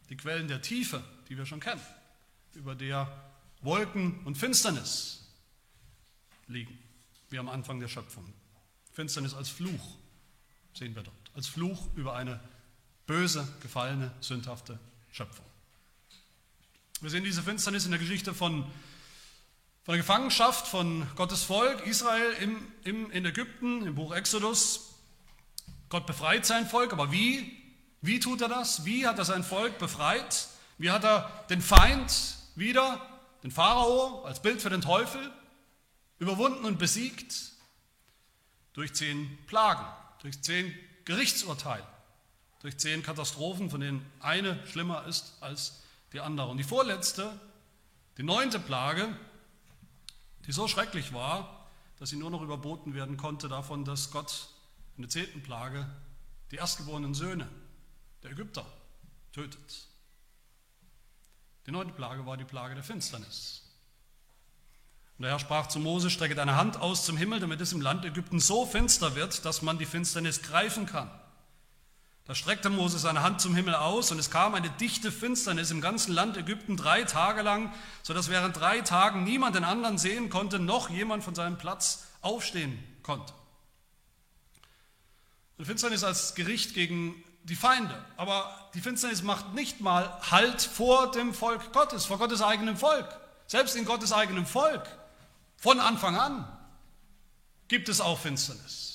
Die 0.09 0.17
Quellen 0.17 0.47
der 0.47 0.61
Tiefe, 0.61 1.03
die 1.29 1.37
wir 1.37 1.45
schon 1.45 1.59
kennen, 1.59 1.81
über 2.53 2.75
der 2.75 3.31
Wolken 3.61 4.19
und 4.25 4.37
Finsternis 4.37 5.27
liegen, 6.47 6.77
wie 7.29 7.39
am 7.39 7.49
Anfang 7.49 7.79
der 7.79 7.87
Schöpfung. 7.87 8.25
Finsternis 8.93 9.33
als 9.33 9.49
Fluch 9.49 9.97
sehen 10.73 10.95
wir 10.95 11.03
dort. 11.03 11.15
Als 11.33 11.47
Fluch 11.47 11.87
über 11.95 12.15
eine 12.15 12.39
böse, 13.07 13.47
gefallene, 13.61 14.11
sündhafte 14.19 14.79
Schöpfung. 15.11 15.45
Wir 17.01 17.09
sehen 17.09 17.23
diese 17.23 17.41
Finsternis 17.41 17.85
in 17.85 17.91
der 17.91 17.99
Geschichte 17.99 18.33
von, 18.33 18.69
von 19.83 19.93
der 19.93 20.01
Gefangenschaft 20.03 20.67
von 20.67 21.07
Gottes 21.15 21.43
Volk 21.43 21.87
Israel 21.87 22.33
im, 22.39 22.71
im, 22.83 23.09
in 23.09 23.25
Ägypten, 23.25 23.87
im 23.87 23.95
Buch 23.95 24.13
Exodus. 24.13 24.93
Gott 25.89 26.05
befreit 26.05 26.45
sein 26.45 26.67
Volk, 26.67 26.93
aber 26.93 27.11
wie? 27.11 27.57
Wie 28.01 28.19
tut 28.19 28.41
er 28.41 28.47
das? 28.47 28.85
Wie 28.85 29.07
hat 29.07 29.17
er 29.17 29.25
sein 29.25 29.43
Volk 29.43 29.79
befreit? 29.79 30.47
Wie 30.77 30.91
hat 30.91 31.03
er 31.03 31.45
den 31.49 31.61
Feind 31.61 32.11
wieder, 32.55 33.01
den 33.41 33.49
Pharao 33.49 34.23
als 34.23 34.41
Bild 34.41 34.61
für 34.61 34.69
den 34.69 34.81
Teufel, 34.81 35.31
überwunden 36.19 36.65
und 36.65 36.77
besiegt? 36.77 37.35
Durch 38.73 38.93
zehn 38.93 39.35
Plagen, 39.47 39.85
durch 40.21 40.41
zehn 40.41 40.73
Gerichtsurteile, 41.05 41.85
durch 42.61 42.77
zehn 42.77 43.01
Katastrophen, 43.01 43.71
von 43.71 43.81
denen 43.81 44.05
eine 44.19 44.59
schlimmer 44.67 45.05
ist 45.07 45.37
als 45.41 45.81
die 46.13 46.19
andere. 46.19 46.49
Und 46.49 46.57
die 46.57 46.63
vorletzte, 46.63 47.37
die 48.17 48.23
neunte 48.23 48.59
Plage, 48.59 49.09
die 50.47 50.51
so 50.51 50.67
schrecklich 50.67 51.13
war, 51.13 51.69
dass 51.99 52.09
sie 52.09 52.17
nur 52.17 52.31
noch 52.31 52.41
überboten 52.41 52.93
werden 52.93 53.17
konnte 53.17 53.47
davon, 53.47 53.85
dass 53.85 54.11
Gott 54.11 54.49
in 54.97 55.03
der 55.03 55.09
zehnten 55.09 55.43
Plage 55.43 55.87
die 56.49 56.55
erstgeborenen 56.55 57.13
Söhne 57.13 57.47
der 58.23 58.31
Ägypter 58.31 58.65
tötet. 59.31 59.87
Die 61.67 61.71
neunte 61.71 61.93
Plage 61.93 62.25
war 62.25 62.37
die 62.37 62.43
Plage 62.43 62.73
der 62.73 62.83
Finsternis. 62.83 63.61
Und 65.17 65.23
der 65.23 65.31
Herr 65.31 65.39
sprach 65.39 65.67
zu 65.67 65.79
Mose, 65.79 66.09
strecke 66.09 66.33
deine 66.33 66.55
Hand 66.55 66.77
aus 66.77 67.05
zum 67.05 67.15
Himmel, 67.15 67.39
damit 67.39 67.61
es 67.61 67.73
im 67.73 67.81
Land 67.81 68.03
Ägypten 68.05 68.39
so 68.39 68.65
finster 68.65 69.15
wird, 69.15 69.45
dass 69.45 69.61
man 69.61 69.77
die 69.77 69.85
Finsternis 69.85 70.41
greifen 70.41 70.87
kann. 70.87 71.11
Da 72.25 72.35
streckte 72.35 72.69
Mose 72.69 72.99
seine 72.99 73.23
Hand 73.23 73.41
zum 73.41 73.55
Himmel 73.55 73.75
aus 73.75 74.11
und 74.11 74.19
es 74.19 74.29
kam 74.29 74.53
eine 74.53 74.69
dichte 74.69 75.11
Finsternis 75.11 75.71
im 75.71 75.81
ganzen 75.81 76.13
Land 76.13 76.37
Ägypten 76.37 76.77
drei 76.77 77.03
Tage 77.03 77.41
lang, 77.41 77.73
sodass 78.03 78.29
während 78.29 78.57
drei 78.57 78.81
Tagen 78.81 79.23
niemand 79.23 79.55
den 79.55 79.63
anderen 79.63 79.97
sehen 79.97 80.29
konnte, 80.29 80.59
noch 80.59 80.89
jemand 80.89 81.23
von 81.23 81.35
seinem 81.35 81.57
Platz 81.57 82.05
aufstehen 82.21 82.81
konnte. 83.03 83.33
Die 85.57 85.65
Finsternis 85.65 86.03
als 86.03 86.35
Gericht 86.35 86.73
gegen 86.73 87.23
die 87.43 87.55
Feinde. 87.55 87.95
Aber 88.17 88.69
die 88.73 88.81
Finsternis 88.81 89.23
macht 89.23 89.53
nicht 89.53 89.81
mal 89.81 90.19
Halt 90.29 90.61
vor 90.61 91.11
dem 91.11 91.33
Volk 91.33 91.73
Gottes, 91.73 92.05
vor 92.05 92.17
Gottes 92.17 92.41
eigenem 92.41 92.77
Volk. 92.77 93.07
Selbst 93.47 93.75
in 93.75 93.85
Gottes 93.85 94.13
eigenem 94.13 94.45
Volk, 94.45 94.87
von 95.57 95.79
Anfang 95.79 96.15
an, 96.15 96.47
gibt 97.67 97.89
es 97.89 98.01
auch 98.01 98.19
Finsternis. 98.19 98.90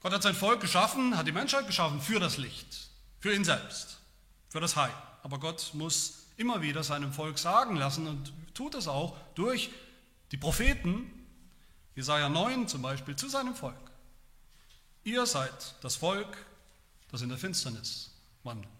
Gott 0.00 0.12
hat 0.12 0.22
sein 0.22 0.34
Volk 0.34 0.60
geschaffen, 0.60 1.16
hat 1.16 1.26
die 1.26 1.32
Menschheit 1.32 1.66
geschaffen 1.66 2.00
für 2.00 2.18
das 2.18 2.38
Licht, 2.38 2.90
für 3.18 3.34
ihn 3.34 3.44
selbst, 3.44 3.98
für 4.48 4.60
das 4.60 4.76
Heil. 4.76 4.94
Aber 5.22 5.38
Gott 5.38 5.72
muss 5.74 6.24
immer 6.36 6.62
wieder 6.62 6.82
seinem 6.82 7.12
Volk 7.12 7.38
sagen 7.38 7.76
lassen 7.76 8.06
und 8.06 8.32
tut 8.54 8.74
es 8.74 8.88
auch 8.88 9.16
durch 9.34 9.70
die 10.32 10.38
Propheten, 10.38 11.10
Jesaja 11.94 12.30
9 12.30 12.66
zum 12.66 12.80
Beispiel, 12.80 13.14
zu 13.14 13.28
seinem 13.28 13.54
Volk. 13.54 13.90
Ihr 15.04 15.26
seid 15.26 15.74
das 15.82 15.96
Volk, 15.96 16.46
das 17.10 17.20
in 17.20 17.28
der 17.28 17.36
Finsternis 17.36 18.10
wandelt. 18.42 18.70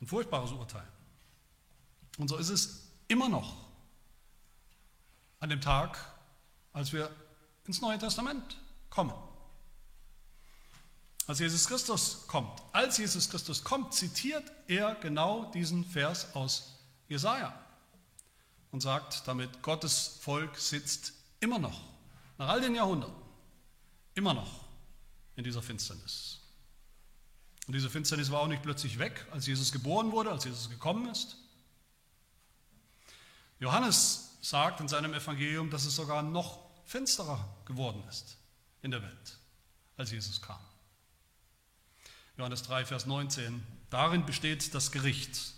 Ein 0.00 0.06
furchtbares 0.06 0.52
Urteil. 0.52 0.86
Und 2.18 2.28
so 2.28 2.36
ist 2.36 2.50
es 2.50 2.90
immer 3.08 3.28
noch 3.28 3.56
an 5.40 5.50
dem 5.50 5.60
Tag, 5.60 5.98
als 6.72 6.92
wir 6.92 7.10
ins 7.70 7.80
Neue 7.80 7.98
Testament 7.98 8.56
kommen. 8.90 9.14
Als 11.28 11.38
Jesus 11.38 11.68
Christus 11.68 12.26
kommt. 12.26 12.60
Als 12.72 12.98
Jesus 12.98 13.30
Christus 13.30 13.62
kommt, 13.62 13.94
zitiert 13.94 14.50
er 14.66 14.96
genau 14.96 15.52
diesen 15.52 15.84
Vers 15.84 16.34
aus 16.34 16.80
Jesaja 17.08 17.56
und 18.72 18.80
sagt 18.80 19.22
damit, 19.28 19.62
Gottes 19.62 20.18
Volk 20.20 20.58
sitzt 20.58 21.12
immer 21.38 21.60
noch, 21.60 21.80
nach 22.38 22.48
all 22.48 22.60
den 22.60 22.74
Jahrhunderten, 22.74 23.14
immer 24.14 24.34
noch 24.34 24.64
in 25.36 25.44
dieser 25.44 25.62
Finsternis. 25.62 26.40
Und 27.68 27.74
diese 27.74 27.88
Finsternis 27.88 28.32
war 28.32 28.40
auch 28.40 28.48
nicht 28.48 28.64
plötzlich 28.64 28.98
weg, 28.98 29.28
als 29.30 29.46
Jesus 29.46 29.70
geboren 29.70 30.10
wurde, 30.10 30.32
als 30.32 30.42
Jesus 30.42 30.68
gekommen 30.70 31.08
ist. 31.08 31.36
Johannes 33.60 34.38
sagt 34.40 34.80
in 34.80 34.88
seinem 34.88 35.14
Evangelium, 35.14 35.70
dass 35.70 35.84
es 35.84 35.94
sogar 35.94 36.24
noch 36.24 36.69
finsterer 36.90 37.48
geworden 37.66 38.02
ist 38.08 38.36
in 38.82 38.90
der 38.90 39.00
Welt, 39.00 39.38
als 39.96 40.10
Jesus 40.10 40.42
kam. 40.42 40.58
Johannes 42.36 42.64
3, 42.64 42.84
Vers 42.84 43.06
19. 43.06 43.62
Darin 43.90 44.26
besteht 44.26 44.74
das 44.74 44.90
Gericht, 44.90 45.52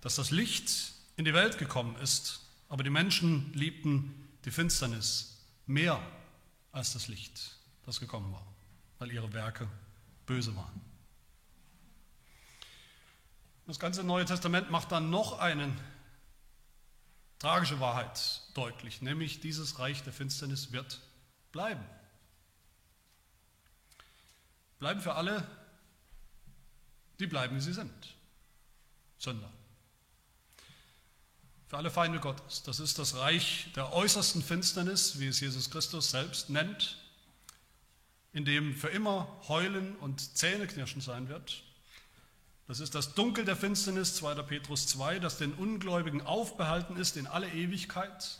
dass 0.00 0.16
das 0.16 0.30
Licht 0.30 0.94
in 1.16 1.26
die 1.26 1.34
Welt 1.34 1.58
gekommen 1.58 1.94
ist, 1.96 2.40
aber 2.70 2.82
die 2.82 2.88
Menschen 2.90 3.52
liebten 3.52 4.30
die 4.46 4.50
Finsternis 4.50 5.44
mehr 5.66 6.00
als 6.72 6.94
das 6.94 7.08
Licht, 7.08 7.56
das 7.84 8.00
gekommen 8.00 8.32
war, 8.32 8.46
weil 8.98 9.12
ihre 9.12 9.34
Werke 9.34 9.68
böse 10.24 10.56
waren. 10.56 10.80
Das 13.66 13.78
ganze 13.78 14.04
Neue 14.04 14.24
Testament 14.24 14.70
macht 14.70 14.90
dann 14.90 15.10
noch 15.10 15.38
eine 15.38 15.70
tragische 17.40 17.80
Wahrheit 17.80 18.42
deutlich, 18.54 19.02
nämlich 19.02 19.40
dieses 19.40 19.80
Reich 19.80 20.04
der 20.04 20.12
Finsternis 20.12 20.70
wird 20.70 21.00
bleiben. 21.50 21.84
Bleiben 24.78 25.00
für 25.00 25.16
alle, 25.16 25.44
die 27.18 27.26
bleiben, 27.26 27.56
wie 27.56 27.60
sie 27.60 27.72
sind. 27.72 28.14
Sünder 29.18 29.50
für 31.70 31.76
alle 31.76 31.90
Feinde 31.92 32.18
Gottes. 32.18 32.64
Das 32.64 32.80
ist 32.80 32.98
das 32.98 33.14
Reich 33.14 33.68
der 33.76 33.92
äußersten 33.92 34.42
Finsternis, 34.42 35.20
wie 35.20 35.28
es 35.28 35.38
Jesus 35.38 35.70
Christus 35.70 36.10
selbst 36.10 36.50
nennt, 36.50 36.98
in 38.32 38.44
dem 38.44 38.74
für 38.74 38.88
immer 38.88 39.28
Heulen 39.46 39.94
und 39.98 40.36
Zähneknirschen 40.36 41.00
sein 41.00 41.28
wird. 41.28 41.62
Das 42.70 42.78
ist 42.78 42.94
das 42.94 43.14
Dunkel 43.14 43.44
der 43.44 43.56
Finsternis, 43.56 44.14
2. 44.14 44.42
Petrus 44.42 44.86
2, 44.86 45.18
das 45.18 45.38
den 45.38 45.54
Ungläubigen 45.54 46.22
aufbehalten 46.22 46.96
ist 46.96 47.16
in 47.16 47.26
alle 47.26 47.48
Ewigkeit. 47.48 48.38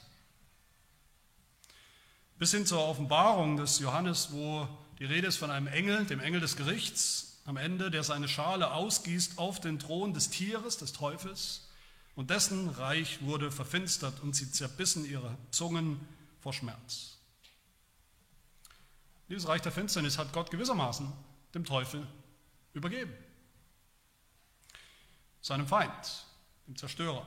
Bis 2.39 2.53
hin 2.53 2.65
zur 2.65 2.87
Offenbarung 2.87 3.57
des 3.57 3.81
Johannes, 3.81 4.31
wo 4.31 4.69
die 5.01 5.05
Rede 5.05 5.27
ist 5.27 5.39
von 5.39 5.51
einem 5.51 5.67
Engel, 5.67 6.07
dem 6.07 6.21
Engel 6.21 6.39
des 6.39 6.55
Gerichts, 6.55 7.41
am 7.45 7.57
Ende, 7.57 7.91
der 7.91 8.05
seine 8.05 8.29
Schale 8.29 8.71
ausgießt 8.71 9.37
auf 9.37 9.59
den 9.59 9.81
Thron 9.81 10.15
des 10.15 10.31
Tieres, 10.31 10.77
des 10.77 10.93
Teufels 10.93 11.69
und 12.15 12.31
dessen 12.31 12.69
Reich 12.69 13.23
wurde 13.23 13.51
verfinstert 13.51 14.21
und 14.23 14.37
sie 14.37 14.53
zerbissen 14.53 15.05
ihre 15.05 15.37
Zungen 15.51 15.99
vor 16.39 16.53
Schmerz. 16.53 17.19
Dieses 19.29 19.49
Reich 19.49 19.63
der 19.63 19.73
Finsternis 19.73 20.19
hat 20.19 20.33
Gott 20.33 20.53
gewissermaßen 20.53 21.13
dem 21.53 21.65
Teufel 21.65 22.07
übergeben. 22.75 23.13
Seinem 25.41 25.67
Feind, 25.67 26.27
dem 26.67 26.77
Zerstörer. 26.77 27.27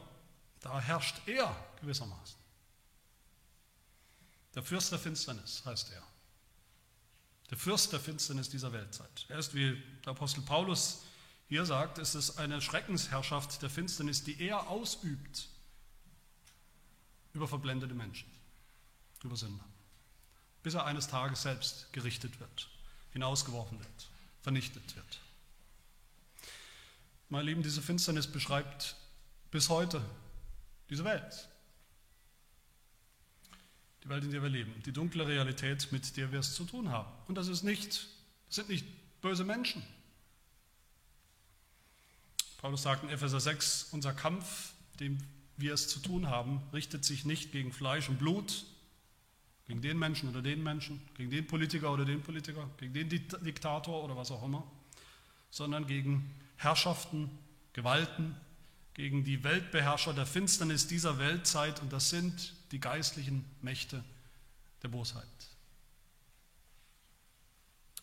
Da 0.60 0.80
herrscht 0.80 1.28
er 1.28 1.56
gewissermaßen. 1.82 2.38
Der 4.56 4.64
Fürst 4.64 4.92
der 4.92 5.00
Finsternis 5.00 5.64
heißt 5.66 5.92
er. 5.92 6.04
Der 7.50 7.58
Fürst 7.58 7.92
der 7.92 8.00
Finsternis 8.00 8.50
dieser 8.50 8.72
Weltzeit. 8.72 9.26
Er 9.30 9.40
ist, 9.40 9.54
wie 9.54 9.82
der 10.06 10.12
Apostel 10.12 10.42
Paulus 10.42 11.04
hier 11.48 11.66
sagt, 11.66 11.98
es 11.98 12.16
ist 12.16 12.38
eine 12.38 12.62
Schreckensherrschaft 12.62 13.62
der 13.62 13.70
Finsternis, 13.70 14.24
die 14.24 14.40
er 14.42 14.70
ausübt 14.70 15.50
über 17.34 17.48
verblendete 17.48 17.94
Menschen, 17.94 18.32
über 19.24 19.36
Sünder, 19.36 19.66
bis 20.62 20.76
er 20.76 20.86
eines 20.86 21.08
Tages 21.08 21.42
selbst 21.42 21.92
gerichtet 21.92 22.40
wird, 22.40 22.70
hinausgeworfen 23.12 23.80
wird, 23.80 24.10
vernichtet 24.42 24.96
wird. 24.96 25.20
Meine 27.34 27.46
Lieben, 27.46 27.64
diese 27.64 27.82
Finsternis 27.82 28.28
beschreibt 28.28 28.96
bis 29.50 29.70
heute 29.70 30.06
diese 30.92 31.04
Welt. 31.04 31.50
Die 34.04 34.10
Welt, 34.10 34.24
in 34.24 34.30
der 34.30 34.44
wir 34.44 34.50
leben, 34.50 34.72
die 34.86 34.92
dunkle 34.92 35.28
Realität, 35.28 35.92
mit 35.92 36.16
der 36.16 36.32
wir 36.32 36.42
es 36.42 36.54
zu 36.54 36.64
tun 36.64 36.90
haben. 36.90 37.12
Und 37.28 37.34
das 37.34 37.48
ist 37.48 37.64
nicht, 37.64 38.08
das 38.46 38.58
sind 38.58 38.70
nicht 38.70 38.86
böse 39.22 39.44
Menschen, 39.44 39.82
Paulus 42.60 42.84
sagt 42.84 43.04
in 43.04 43.10
Epheser 43.10 43.40
6, 43.40 43.90
unser 43.94 44.14
Kampf, 44.14 44.74
dem 45.00 45.18
wir 45.58 45.74
es 45.74 45.88
zu 45.88 46.00
tun 46.02 46.30
haben, 46.30 46.62
richtet 46.72 47.04
sich 47.04 47.26
nicht 47.26 47.52
gegen 47.52 47.74
Fleisch 47.74 48.10
und 48.10 48.20
Blut, 48.20 48.64
gegen 49.66 49.82
den 49.82 49.98
Menschen 49.98 50.30
oder 50.30 50.44
den 50.44 50.62
Menschen, 50.62 51.02
gegen 51.18 51.32
den 51.32 51.48
Politiker 51.48 51.92
oder 51.92 52.06
den 52.06 52.22
Politiker, 52.22 52.70
gegen 52.78 52.94
den 52.94 53.10
Diktator 53.10 54.04
oder 54.04 54.16
was 54.16 54.30
auch 54.30 54.44
immer, 54.44 54.72
sondern 55.50 55.88
gegen 55.88 56.32
Herrschaften, 56.58 57.30
Gewalten, 57.74 58.36
gegen 58.94 59.24
die 59.24 59.44
Weltbeherrscher 59.44 60.14
der 60.14 60.26
Finsternis 60.26 60.88
dieser 60.88 61.18
Weltzeit 61.18 61.82
und 61.82 61.92
das 61.92 62.10
sind 62.10 62.54
die 62.72 62.80
geistlichen 62.80 63.44
Mächte 63.62 64.04
der 64.84 64.90
Bosheit. 64.90 65.26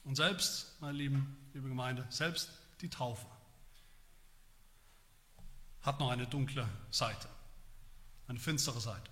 Und 0.05 0.17
selbst, 0.17 0.81
meine 0.81 0.97
lieben, 0.97 1.37
liebe 1.53 1.69
Gemeinde, 1.69 2.07
selbst 2.09 2.51
die 2.81 2.89
Taufe 2.89 3.27
hat 5.83 6.01
noch 6.01 6.11
eine 6.11 6.27
dunkle 6.27 6.69
Seite, 6.91 7.29
eine 8.27 8.39
finstere 8.39 8.81
Seite. 8.81 9.11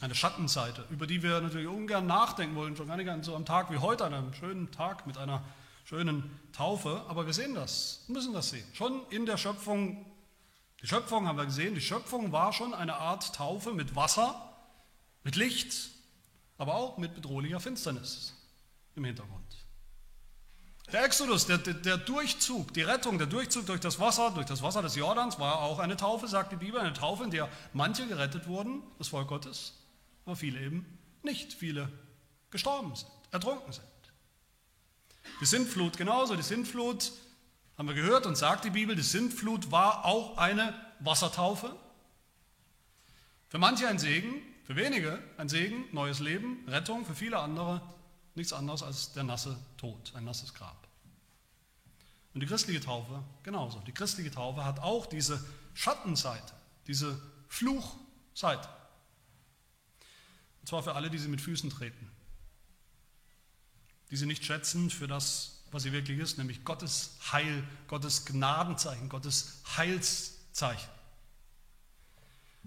Eine 0.00 0.14
Schattenseite, 0.14 0.84
über 0.90 1.06
die 1.06 1.22
wir 1.22 1.40
natürlich 1.40 1.68
ungern 1.68 2.06
nachdenken 2.06 2.56
wollen, 2.56 2.76
schon 2.76 2.88
gar 2.88 2.96
nicht 2.96 3.08
an 3.08 3.22
so 3.22 3.34
einem 3.34 3.46
Tag 3.46 3.70
wie 3.70 3.78
heute, 3.78 4.04
an 4.04 4.12
einem 4.12 4.34
schönen 4.34 4.70
Tag 4.72 5.06
mit 5.06 5.16
einer 5.16 5.44
schönen 5.84 6.40
Taufe. 6.52 7.04
Aber 7.08 7.26
wir 7.26 7.32
sehen 7.32 7.54
das, 7.54 8.04
müssen 8.08 8.32
das 8.32 8.50
sehen. 8.50 8.66
Schon 8.72 9.06
in 9.10 9.26
der 9.26 9.36
Schöpfung, 9.36 10.04
die 10.82 10.86
Schöpfung 10.86 11.28
haben 11.28 11.36
wir 11.36 11.46
gesehen, 11.46 11.74
die 11.74 11.80
Schöpfung 11.80 12.32
war 12.32 12.52
schon 12.52 12.74
eine 12.74 12.96
Art 12.96 13.34
Taufe 13.34 13.72
mit 13.72 13.94
Wasser, 13.94 14.34
mit 15.22 15.36
Licht, 15.36 15.90
aber 16.58 16.74
auch 16.74 16.98
mit 16.98 17.14
bedrohlicher 17.14 17.60
Finsternis 17.60 18.34
im 18.96 19.04
Hintergrund. 19.04 19.44
Der 20.92 21.04
Exodus, 21.04 21.46
der, 21.46 21.58
der, 21.58 21.96
Durchzug, 21.96 22.74
die 22.74 22.82
Rettung, 22.82 23.16
der 23.16 23.26
Durchzug 23.26 23.64
durch 23.66 23.80
das 23.80 23.98
Wasser, 23.98 24.30
durch 24.30 24.46
das 24.46 24.62
Wasser 24.62 24.82
des 24.82 24.96
Jordans 24.96 25.38
war 25.38 25.60
auch 25.62 25.78
eine 25.78 25.96
Taufe, 25.96 26.28
sagt 26.28 26.52
die 26.52 26.56
Bibel, 26.56 26.78
eine 26.78 26.92
Taufe, 26.92 27.24
in 27.24 27.30
der 27.30 27.48
manche 27.72 28.06
gerettet 28.06 28.46
wurden, 28.46 28.82
das 28.98 29.08
Volk 29.08 29.28
Gottes, 29.28 29.72
aber 30.26 30.36
viele 30.36 30.60
eben 30.60 30.86
nicht, 31.22 31.54
viele 31.54 31.88
gestorben 32.50 32.94
sind, 32.94 33.10
ertrunken 33.30 33.72
sind. 33.72 33.86
Die 35.40 35.46
Sintflut 35.46 35.96
genauso, 35.96 36.36
die 36.36 36.42
Sintflut, 36.42 37.12
haben 37.76 37.88
wir 37.88 37.94
gehört 37.94 38.26
und 38.26 38.36
sagt 38.36 38.64
die 38.64 38.70
Bibel, 38.70 38.94
die 38.94 39.02
Sintflut 39.02 39.70
war 39.70 40.04
auch 40.04 40.38
eine 40.38 40.74
Wassertaufe. 41.00 41.74
Für 43.48 43.58
manche 43.58 43.88
ein 43.88 43.98
Segen, 43.98 44.42
für 44.64 44.76
wenige 44.76 45.22
ein 45.36 45.48
Segen, 45.48 45.84
neues 45.92 46.20
Leben, 46.20 46.64
Rettung, 46.68 47.04
für 47.04 47.14
viele 47.14 47.38
andere 47.38 47.82
nichts 48.34 48.52
anderes 48.52 48.82
als 48.82 49.12
der 49.12 49.24
nasse 49.24 49.56
Tod, 49.76 50.12
ein 50.14 50.24
nasses 50.24 50.54
Grab. 50.54 50.88
Und 52.32 52.40
die 52.40 52.46
christliche 52.46 52.80
Taufe 52.80 53.22
genauso. 53.44 53.78
Die 53.80 53.92
christliche 53.92 54.30
Taufe 54.30 54.64
hat 54.64 54.80
auch 54.80 55.06
diese 55.06 55.44
Schattenseite, 55.74 56.52
diese 56.86 57.20
Fluchseite. 57.48 58.68
Und 60.60 60.68
zwar 60.68 60.82
für 60.82 60.94
alle, 60.94 61.10
die 61.10 61.18
sie 61.18 61.28
mit 61.28 61.40
Füßen 61.40 61.70
treten. 61.70 62.10
Die 64.14 64.18
sie 64.18 64.26
nicht 64.26 64.44
schätzen 64.44 64.90
für 64.90 65.08
das, 65.08 65.64
was 65.72 65.82
sie 65.82 65.90
wirklich 65.90 66.20
ist, 66.20 66.38
nämlich 66.38 66.64
Gottes 66.64 67.16
Heil, 67.32 67.64
Gottes 67.88 68.24
Gnadenzeichen, 68.24 69.08
Gottes 69.08 69.60
Heilszeichen. 69.76 70.88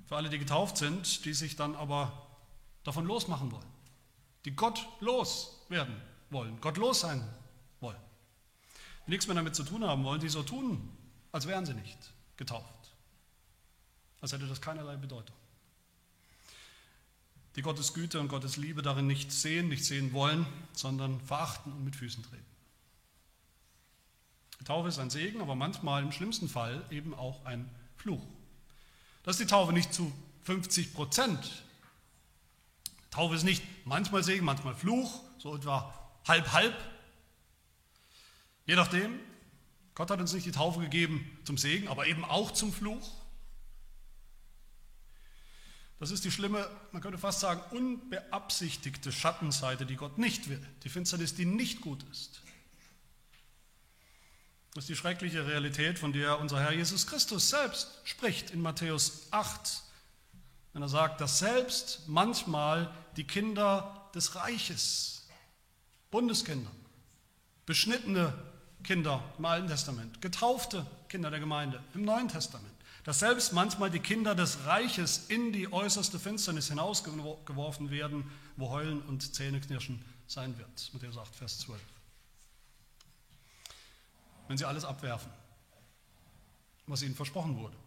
Für 0.07 0.17
alle, 0.17 0.29
die 0.29 0.39
getauft 0.39 0.75
sind, 0.75 1.23
die 1.23 1.33
sich 1.33 1.55
dann 1.55 1.77
aber 1.77 2.27
davon 2.83 3.05
losmachen 3.05 3.49
wollen, 3.49 3.71
die 4.43 4.57
Gott 4.57 4.85
los 4.99 5.65
werden 5.69 5.95
wollen, 6.31 6.59
gottlos 6.59 6.99
sein 6.99 7.25
wollen, 7.79 7.95
die 9.05 9.11
nichts 9.11 9.25
mehr 9.27 9.35
damit 9.37 9.55
zu 9.55 9.63
tun 9.63 9.85
haben 9.85 10.03
wollen, 10.03 10.19
die 10.19 10.27
so 10.27 10.43
tun, 10.43 10.97
als 11.31 11.47
wären 11.47 11.65
sie 11.65 11.75
nicht 11.75 12.11
getauft, 12.35 12.93
als 14.19 14.33
hätte 14.33 14.47
das 14.47 14.59
keinerlei 14.59 14.97
Bedeutung. 14.97 15.37
Die 17.57 17.63
Gottes 17.63 17.93
Güte 17.93 18.19
und 18.19 18.27
Gottes 18.27 18.55
Liebe 18.55 18.83
darin 18.83 19.07
nicht 19.07 19.31
sehen, 19.31 19.67
nicht 19.67 19.83
sehen 19.83 20.13
wollen, 20.13 20.45
sondern 20.73 21.19
verachten 21.21 21.73
und 21.73 21.83
mit 21.83 21.95
Füßen 21.95 22.23
treten. 22.23 22.45
Die 24.59 24.63
Taufe 24.63 24.89
ist 24.89 24.99
ein 24.99 25.09
Segen, 25.09 25.41
aber 25.41 25.55
manchmal 25.55 26.03
im 26.03 26.11
schlimmsten 26.11 26.49
Fall 26.49 26.85
eben 26.91 27.15
auch 27.15 27.43
ein 27.45 27.67
Fluch. 27.95 28.23
Das 29.23 29.35
ist 29.35 29.41
die 29.41 29.51
Taufe 29.51 29.73
nicht 29.73 29.91
zu 29.91 30.11
50 30.43 30.93
Prozent. 30.93 31.63
Taufe 33.09 33.33
ist 33.33 33.43
nicht 33.43 33.63
manchmal 33.85 34.23
Segen, 34.23 34.45
manchmal 34.45 34.75
Fluch, 34.75 35.23
so 35.39 35.55
etwa 35.55 35.93
halb, 36.27 36.51
halb. 36.53 36.75
Je 38.67 38.75
nachdem, 38.75 39.19
Gott 39.95 40.11
hat 40.11 40.19
uns 40.19 40.31
nicht 40.33 40.45
die 40.45 40.51
Taufe 40.51 40.79
gegeben 40.81 41.39
zum 41.43 41.57
Segen, 41.57 41.87
aber 41.87 42.05
eben 42.05 42.23
auch 42.23 42.51
zum 42.51 42.71
Fluch. 42.71 43.16
Das 45.99 46.11
ist 46.11 46.25
die 46.25 46.31
schlimme, 46.31 46.69
man 46.91 47.01
könnte 47.01 47.17
fast 47.17 47.39
sagen, 47.39 47.61
unbeabsichtigte 47.75 49.11
Schattenseite, 49.11 49.85
die 49.85 49.95
Gott 49.95 50.17
nicht 50.17 50.47
will. 50.49 50.63
Die 50.83 50.89
Finsternis, 50.89 51.33
die 51.33 51.45
nicht 51.45 51.81
gut 51.81 52.03
ist. 52.11 52.41
Das 54.75 54.83
ist 54.83 54.89
die 54.89 54.95
schreckliche 54.95 55.47
Realität, 55.47 55.97
von 55.97 56.13
der 56.13 56.39
unser 56.39 56.59
Herr 56.59 56.71
Jesus 56.71 57.07
Christus 57.07 57.49
selbst 57.49 57.99
spricht 58.03 58.51
in 58.51 58.61
Matthäus 58.61 59.27
8, 59.31 59.81
wenn 60.73 60.83
er 60.83 60.89
sagt, 60.89 61.19
dass 61.19 61.39
selbst 61.39 62.03
manchmal 62.07 62.93
die 63.15 63.23
Kinder 63.23 64.07
des 64.13 64.35
Reiches 64.35 65.27
Bundeskinder, 66.11 66.69
beschnittene 67.65 68.33
Kinder 68.83 69.23
im 69.39 69.45
Alten 69.45 69.67
Testament, 69.67 70.21
getaufte 70.21 70.85
Kinder 71.09 71.31
der 71.31 71.39
Gemeinde 71.39 71.83
im 71.95 72.05
Neuen 72.05 72.27
Testament, 72.27 72.76
dass 73.07 73.19
selbst 73.19 73.53
manchmal 73.53 73.89
die 73.89 74.01
Kinder 74.01 74.35
des 74.35 74.65
Reiches 74.65 75.27
in 75.29 75.53
die 75.53 75.71
äußerste 75.71 76.19
Finsternis 76.19 76.67
hinausgeworfen 76.67 77.89
werden, 77.89 78.29
wo 78.57 78.69
Heulen 78.69 79.01
und 79.03 79.33
Zähneknirschen 79.33 80.03
sein 80.27 80.57
wird. 80.57 80.89
Matthäus 80.91 81.17
8, 81.17 81.33
Vers 81.33 81.59
12. 81.59 81.79
Wenn 84.49 84.57
sie 84.57 84.65
alles 84.65 84.83
abwerfen, 84.83 85.31
was 86.85 87.01
ihnen 87.01 87.15
versprochen 87.15 87.55
wurde, 87.55 87.77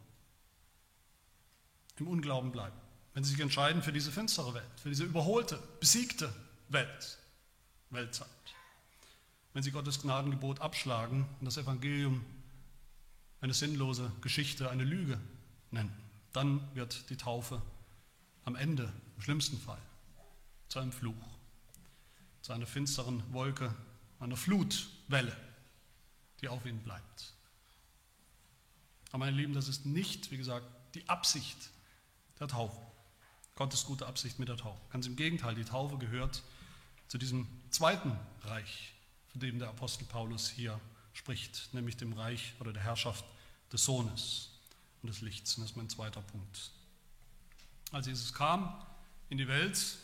im 1.98 2.08
Unglauben 2.08 2.50
bleiben, 2.50 2.76
wenn 3.12 3.22
sie 3.22 3.32
sich 3.32 3.40
entscheiden 3.40 3.82
für 3.82 3.92
diese 3.92 4.10
finstere 4.10 4.54
Welt, 4.54 4.80
für 4.82 4.88
diese 4.88 5.04
überholte, 5.04 5.62
besiegte 5.80 6.34
Welt, 6.70 7.18
Weltzeit. 7.90 8.26
Wenn 9.52 9.62
sie 9.62 9.70
Gottes 9.70 10.00
Gnadengebot 10.00 10.62
abschlagen 10.62 11.28
und 11.40 11.44
das 11.44 11.58
Evangelium 11.58 12.24
eine 13.40 13.54
sinnlose 13.54 14.12
Geschichte, 14.20 14.70
eine 14.70 14.84
Lüge 14.84 15.18
nennen, 15.70 15.92
dann 16.32 16.74
wird 16.74 17.10
die 17.10 17.16
Taufe 17.16 17.62
am 18.44 18.54
Ende, 18.56 18.92
im 19.16 19.22
schlimmsten 19.22 19.58
Fall, 19.58 19.80
zu 20.68 20.78
einem 20.78 20.92
Fluch, 20.92 21.28
zu 22.42 22.52
einer 22.52 22.66
finsteren 22.66 23.22
Wolke, 23.32 23.74
einer 24.18 24.36
Flutwelle, 24.36 25.36
die 26.40 26.48
auf 26.48 26.64
ihnen 26.66 26.80
bleibt. 26.80 27.34
Aber 29.10 29.18
meine 29.18 29.36
Lieben, 29.36 29.54
das 29.54 29.68
ist 29.68 29.86
nicht, 29.86 30.30
wie 30.30 30.36
gesagt, 30.36 30.66
die 30.94 31.08
Absicht 31.08 31.70
der 32.38 32.48
Taufe. 32.48 32.80
Gottes 33.56 33.84
gute 33.84 34.06
Absicht 34.06 34.38
mit 34.38 34.48
der 34.48 34.56
Taufe. 34.56 34.80
Ganz 34.90 35.06
im 35.06 35.16
Gegenteil, 35.16 35.54
die 35.54 35.64
Taufe 35.64 35.98
gehört 35.98 36.42
zu 37.08 37.18
diesem 37.18 37.46
zweiten 37.70 38.16
Reich, 38.42 38.94
von 39.28 39.40
dem 39.40 39.58
der 39.58 39.68
Apostel 39.68 40.04
Paulus 40.04 40.48
hier 40.48 40.80
spricht, 41.20 41.74
nämlich 41.74 41.98
dem 41.98 42.14
Reich 42.14 42.54
oder 42.60 42.72
der 42.72 42.82
Herrschaft 42.82 43.26
des 43.70 43.84
Sohnes 43.84 44.48
und 45.02 45.10
des 45.10 45.20
Lichts. 45.20 45.54
Und 45.54 45.62
das 45.62 45.72
ist 45.72 45.76
mein 45.76 45.90
zweiter 45.90 46.22
Punkt. 46.22 46.70
Als 47.92 48.06
Jesus 48.06 48.32
kam 48.32 48.82
in 49.28 49.36
die 49.36 49.46
Welt, 49.46 49.98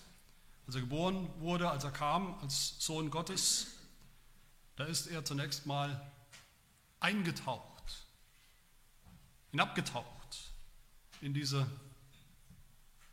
als 0.66 0.74
er 0.74 0.83
geboren 0.83 1.31
wurde, 1.40 1.70
als 1.70 1.85
er 1.85 1.90
kam 1.90 2.38
als 2.40 2.76
Sohn 2.81 3.11
Gottes, 3.11 3.68
da 4.76 4.85
ist 4.85 5.07
er 5.07 5.24
zunächst 5.24 5.64
mal 5.64 6.12
eingetaucht, 7.00 8.05
hinabgetaucht 9.52 10.50
in 11.22 11.33
diese 11.33 11.66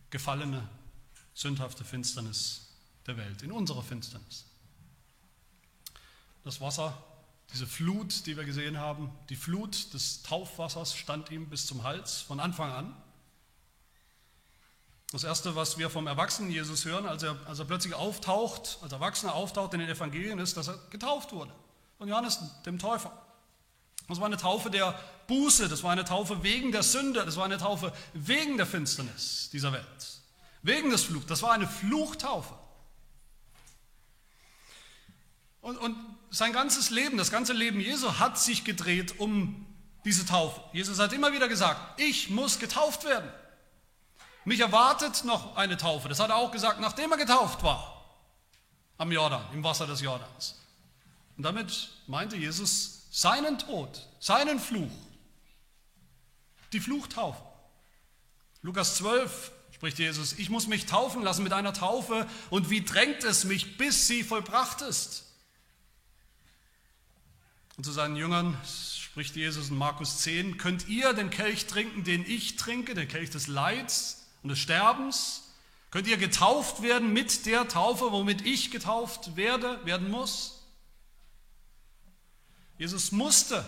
gefallene, 0.09 0.67
sündhafte 1.33 1.85
Finsternis 1.85 2.67
der 3.07 3.15
Welt, 3.15 3.43
in 3.43 3.51
unserer 3.53 3.81
Finsternis. 3.81 4.45
Das 6.43 6.59
Wasser, 6.59 7.01
diese 7.51 7.67
Flut, 7.67 8.25
die 8.25 8.37
wir 8.37 8.45
gesehen 8.45 8.79
haben, 8.79 9.11
die 9.29 9.35
Flut 9.35 9.93
des 9.93 10.23
Taufwassers 10.23 10.95
stand 10.95 11.29
ihm 11.29 11.49
bis 11.49 11.67
zum 11.67 11.83
Hals 11.83 12.21
von 12.21 12.39
Anfang 12.39 12.71
an. 12.71 12.95
Das 15.11 15.23
Erste, 15.23 15.55
was 15.55 15.77
wir 15.77 15.91
vom 15.91 16.07
Erwachsenen 16.07 16.49
Jesus 16.49 16.85
hören, 16.85 17.05
als 17.05 17.21
er, 17.21 17.37
als 17.45 17.59
er 17.59 17.65
plötzlich 17.65 17.93
auftaucht, 17.93 18.79
als 18.81 18.91
Erwachsener 18.91 19.35
auftaucht 19.35 19.73
in 19.75 19.79
den 19.79 19.89
Evangelien, 19.89 20.39
ist, 20.39 20.57
dass 20.57 20.69
er 20.69 20.79
getauft 20.89 21.31
wurde 21.33 21.53
von 21.99 22.07
Johannes, 22.07 22.39
dem 22.65 22.79
Täufer. 22.79 23.11
Das 24.07 24.19
war 24.19 24.25
eine 24.25 24.37
Taufe 24.37 24.69
der 24.69 24.99
Buße, 25.27 25.69
das 25.69 25.83
war 25.83 25.91
eine 25.91 26.03
Taufe 26.03 26.43
wegen 26.43 26.71
der 26.71 26.83
Sünde, 26.83 27.23
das 27.23 27.37
war 27.37 27.45
eine 27.45 27.57
Taufe 27.57 27.93
wegen 28.13 28.57
der 28.57 28.65
Finsternis 28.65 29.49
dieser 29.53 29.71
Welt, 29.71 30.21
wegen 30.61 30.89
des 30.89 31.03
Fluchs. 31.03 31.27
Das 31.27 31.41
war 31.41 31.51
eine 31.51 31.67
Fluchtaufe. 31.67 32.53
Und, 35.61 35.77
und 35.77 35.95
sein 36.33 36.51
ganzes 36.51 36.89
Leben, 36.89 37.17
das 37.17 37.29
ganze 37.29 37.53
Leben 37.53 37.79
Jesu 37.79 38.17
hat 38.17 38.39
sich 38.39 38.63
gedreht 38.63 39.19
um 39.19 39.67
diese 40.03 40.25
Taufe. 40.25 40.61
Jesus 40.73 40.97
hat 40.97 41.13
immer 41.13 41.31
wieder 41.31 41.47
gesagt, 41.47 42.01
ich 42.01 42.31
muss 42.31 42.57
getauft 42.57 43.05
werden. 43.05 43.29
Mich 44.43 44.59
erwartet 44.59 45.23
noch 45.25 45.55
eine 45.55 45.77
Taufe. 45.77 46.09
Das 46.09 46.19
hat 46.19 46.31
er 46.31 46.37
auch 46.37 46.51
gesagt, 46.51 46.81
nachdem 46.81 47.11
er 47.11 47.17
getauft 47.17 47.61
war 47.61 48.03
am 48.97 49.11
Jordan, 49.11 49.43
im 49.53 49.63
Wasser 49.63 49.85
des 49.85 50.01
Jordans. 50.01 50.59
Und 51.37 51.43
damit 51.43 51.89
meinte 52.07 52.35
Jesus 52.35 53.03
seinen 53.11 53.59
Tod, 53.59 54.07
seinen 54.19 54.59
Fluch, 54.59 54.91
die 56.73 56.79
Fluchtaufe. 56.79 57.41
Lukas 58.63 58.95
12 58.95 59.51
spricht 59.71 59.99
Jesus, 59.99 60.33
ich 60.33 60.49
muss 60.49 60.65
mich 60.65 60.87
taufen 60.87 61.21
lassen 61.21 61.43
mit 61.43 61.53
einer 61.53 61.73
Taufe 61.73 62.27
und 62.49 62.71
wie 62.71 62.83
drängt 62.83 63.23
es 63.23 63.43
mich, 63.43 63.77
bis 63.77 64.07
sie 64.07 64.23
vollbracht 64.23 64.81
ist. 64.81 65.25
Und 67.77 67.83
zu 67.83 67.91
seinen 67.91 68.15
Jüngern 68.15 68.57
spricht 68.65 69.35
Jesus 69.35 69.69
in 69.69 69.77
Markus 69.77 70.19
10, 70.19 70.57
könnt 70.57 70.87
ihr 70.87 71.13
den 71.13 71.29
Kelch 71.29 71.65
trinken, 71.67 72.03
den 72.03 72.25
ich 72.25 72.55
trinke, 72.55 72.93
den 72.93 73.07
Kelch 73.07 73.29
des 73.29 73.47
Leids 73.47 74.27
und 74.43 74.49
des 74.49 74.59
Sterbens? 74.59 75.43
Könnt 75.91 76.07
ihr 76.07 76.17
getauft 76.17 76.81
werden 76.81 77.13
mit 77.13 77.45
der 77.45 77.67
Taufe, 77.67 78.11
womit 78.11 78.41
ich 78.45 78.71
getauft 78.71 79.35
werde, 79.35 79.83
werden 79.85 80.09
muss? 80.09 80.63
Jesus 82.77 83.11
musste 83.11 83.63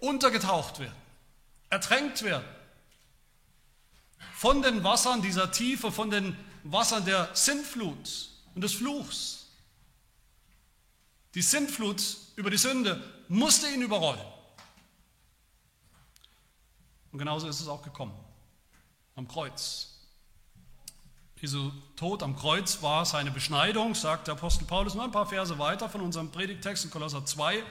untergetaucht 0.00 0.80
werden, 0.80 0.96
ertränkt 1.70 2.22
werden 2.22 2.46
von 4.34 4.62
den 4.62 4.84
Wassern 4.84 5.22
dieser 5.22 5.50
Tiefe, 5.50 5.90
von 5.90 6.10
den 6.10 6.36
Wassern 6.64 7.04
der 7.04 7.30
Sintflut 7.34 8.30
und 8.54 8.62
des 8.62 8.74
Fluchs. 8.74 9.37
Die 11.34 11.42
Sintflut 11.42 12.02
über 12.36 12.50
die 12.50 12.56
Sünde 12.56 13.02
musste 13.28 13.68
ihn 13.68 13.82
überrollen. 13.82 14.20
Und 17.12 17.18
genauso 17.18 17.48
ist 17.48 17.60
es 17.60 17.68
auch 17.68 17.82
gekommen. 17.82 18.14
Am 19.14 19.28
Kreuz. 19.28 19.98
Jesu 21.40 21.70
Tod 21.96 22.22
am 22.22 22.36
Kreuz 22.36 22.82
war 22.82 23.04
seine 23.04 23.30
Beschneidung, 23.30 23.94
sagt 23.94 24.26
der 24.26 24.34
Apostel 24.34 24.64
Paulus 24.64 24.94
nur 24.94 25.04
ein 25.04 25.12
paar 25.12 25.26
Verse 25.26 25.58
weiter 25.58 25.88
von 25.88 26.00
unserem 26.00 26.30
Predigtext 26.32 26.84
in 26.84 26.90
Kolosser 26.90 27.24
2. 27.24 27.62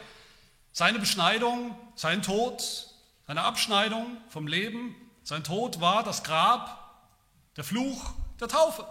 Seine 0.71 0.99
Beschneidung, 0.99 1.75
sein 1.95 2.21
Tod, 2.21 2.61
seine 3.25 3.41
Abschneidung 3.43 4.17
vom 4.29 4.47
Leben, 4.47 4.95
sein 5.23 5.43
Tod 5.43 5.81
war 5.81 6.03
das 6.03 6.23
Grab, 6.23 7.01
der 7.57 7.63
Fluch 7.65 8.13
der 8.39 8.47
Taufe. 8.47 8.85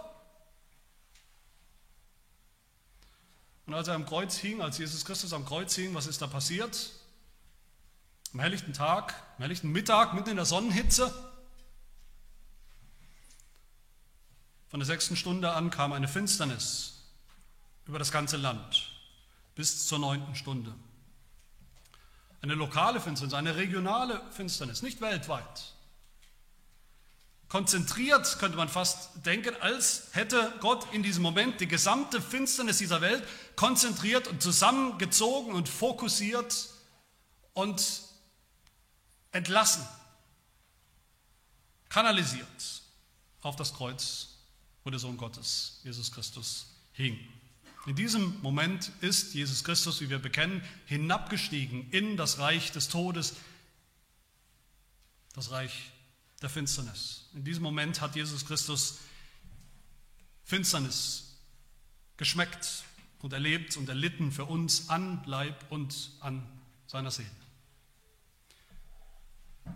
Und 3.67 3.73
als 3.75 3.87
er 3.87 3.93
am 3.93 4.05
Kreuz 4.05 4.35
hing, 4.37 4.61
als 4.61 4.79
Jesus 4.79 5.05
Christus 5.05 5.33
am 5.33 5.45
Kreuz 5.45 5.75
hing, 5.75 5.93
was 5.93 6.07
ist 6.07 6.21
da 6.21 6.27
passiert? 6.27 6.93
Am 8.33 8.39
helllichten 8.39 8.73
Tag, 8.73 9.13
am 9.37 9.43
helllichten 9.43 9.71
Mittag, 9.71 10.13
mitten 10.13 10.31
in 10.31 10.37
der 10.37 10.45
Sonnenhitze, 10.45 11.13
Von 14.69 14.81
der 14.81 14.87
sechsten 14.87 15.15
Stunde 15.15 15.51
an 15.53 15.69
kam 15.69 15.93
eine 15.93 16.07
Finsternis 16.07 17.01
über 17.85 17.99
das 17.99 18.11
ganze 18.11 18.37
Land 18.37 18.91
bis 19.55 19.87
zur 19.87 19.97
neunten 19.99 20.35
Stunde. 20.35 20.73
Eine 22.41 22.53
lokale 22.53 22.99
Finsternis, 22.99 23.33
eine 23.33 23.55
regionale 23.55 24.21
Finsternis, 24.31 24.81
nicht 24.81 25.01
weltweit. 25.01 25.73
Konzentriert 27.49 28.39
könnte 28.39 28.57
man 28.57 28.67
fast 28.67 29.25
denken, 29.25 29.55
als 29.61 30.09
hätte 30.11 30.53
Gott 30.59 30.85
in 30.93 31.01
diesem 31.01 31.23
Moment 31.23 31.61
die 31.61 31.67
gesamte 31.67 32.21
Finsternis 32.21 32.77
dieser 32.77 32.99
Welt 33.01 33.23
konzentriert 33.55 34.27
und 34.27 34.41
zusammengezogen 34.41 35.53
und 35.53 35.69
fokussiert 35.69 36.69
und 37.53 38.01
entlassen, 39.31 39.85
kanalisiert 41.89 42.81
auf 43.41 43.55
das 43.55 43.73
Kreuz 43.73 44.37
wo 44.87 44.89
der 44.89 45.01
Sohn 45.01 45.17
Gottes, 45.17 45.81
Jesus 45.83 46.13
Christus, 46.13 46.67
hing. 46.93 47.19
In 47.87 47.97
diesem 47.97 48.41
Moment 48.41 48.89
ist 49.01 49.33
Jesus 49.33 49.65
Christus, 49.65 49.99
wie 49.99 50.09
wir 50.09 50.17
bekennen, 50.17 50.63
hinabgestiegen 50.85 51.91
in 51.91 52.15
das 52.15 52.39
Reich 52.39 52.71
des 52.71 52.87
Todes, 52.87 53.35
das 55.33 55.51
Reich 55.51 55.91
der 56.41 56.49
Finsternis. 56.49 57.29
In 57.33 57.43
diesem 57.43 57.63
Moment 57.63 58.01
hat 58.01 58.15
Jesus 58.15 58.45
Christus 58.45 58.99
Finsternis 60.43 61.35
geschmeckt 62.15 62.83
und 63.19 63.33
erlebt 63.33 63.77
und 63.77 63.89
erlitten 63.89 64.31
für 64.31 64.45
uns 64.45 64.89
an 64.89 65.21
Leib 65.25 65.65
und 65.69 66.11
an 66.19 66.47
seiner 66.85 67.11
Seele. 67.11 67.29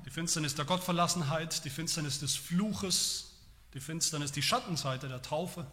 Die 0.06 0.10
Finsternis 0.10 0.56
der 0.56 0.66
Gottverlassenheit, 0.66 1.66
die 1.66 1.70
Finsternis 1.70 2.20
des 2.20 2.36
Fluches, 2.36 3.34
die 3.74 3.80
Finsternis, 3.80 4.32
die 4.32 4.42
Schattenseite 4.42 5.10
der 5.10 5.22
Taufe, 5.22 5.68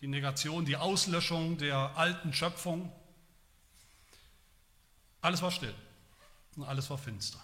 die 0.00 0.06
Negation, 0.06 0.64
die 0.64 0.76
Auslöschung 0.76 1.58
der 1.58 1.96
alten 1.96 2.32
Schöpfung. 2.32 2.90
Alles 5.20 5.42
war 5.42 5.50
still 5.50 5.74
und 6.56 6.64
alles 6.64 6.88
war 6.88 6.98
finster. 6.98 7.43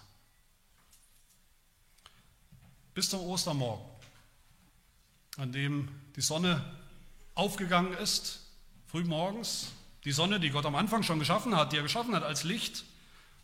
Bis 3.01 3.09
zum 3.09 3.23
Ostermorgen, 3.23 3.83
an 5.39 5.53
dem 5.53 5.89
die 6.17 6.21
Sonne 6.21 6.63
aufgegangen 7.35 7.95
ist, 7.95 8.41
frühmorgens, 8.89 9.69
die 10.05 10.13
Sonne, 10.13 10.39
die 10.39 10.51
Gott 10.51 10.67
am 10.67 10.75
Anfang 10.75 11.03
schon 11.03 11.19
geschaffen 11.19 11.57
hat, 11.57 11.73
die 11.73 11.79
er 11.79 11.83
geschaffen 11.83 12.15
hat 12.15 12.25
als 12.25 12.45
Licht, 12.45 12.85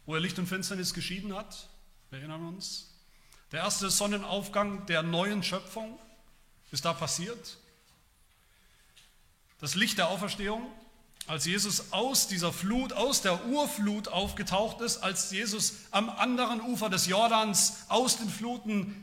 wo 0.04 0.14
er 0.14 0.20
Licht 0.20 0.38
und 0.38 0.46
Finsternis 0.46 0.92
geschieden 0.92 1.34
hat, 1.34 1.70
wir 2.10 2.18
erinnern 2.18 2.46
uns, 2.46 2.92
der 3.50 3.60
erste 3.60 3.88
Sonnenaufgang 3.88 4.84
der 4.84 5.02
neuen 5.02 5.42
Schöpfung 5.42 5.98
ist 6.70 6.84
da 6.84 6.92
passiert. 6.92 7.56
Das 9.58 9.74
Licht 9.74 9.96
der 9.96 10.08
Auferstehung, 10.08 10.70
als 11.28 11.46
Jesus 11.46 11.94
aus 11.94 12.28
dieser 12.28 12.52
Flut, 12.52 12.92
aus 12.92 13.22
der 13.22 13.46
Urflut 13.46 14.08
aufgetaucht 14.08 14.82
ist, 14.82 14.98
als 14.98 15.30
Jesus 15.30 15.76
am 15.92 16.10
anderen 16.10 16.60
Ufer 16.60 16.90
des 16.90 17.06
Jordans 17.06 17.86
aus 17.88 18.18
den 18.18 18.28
Fluten 18.28 19.02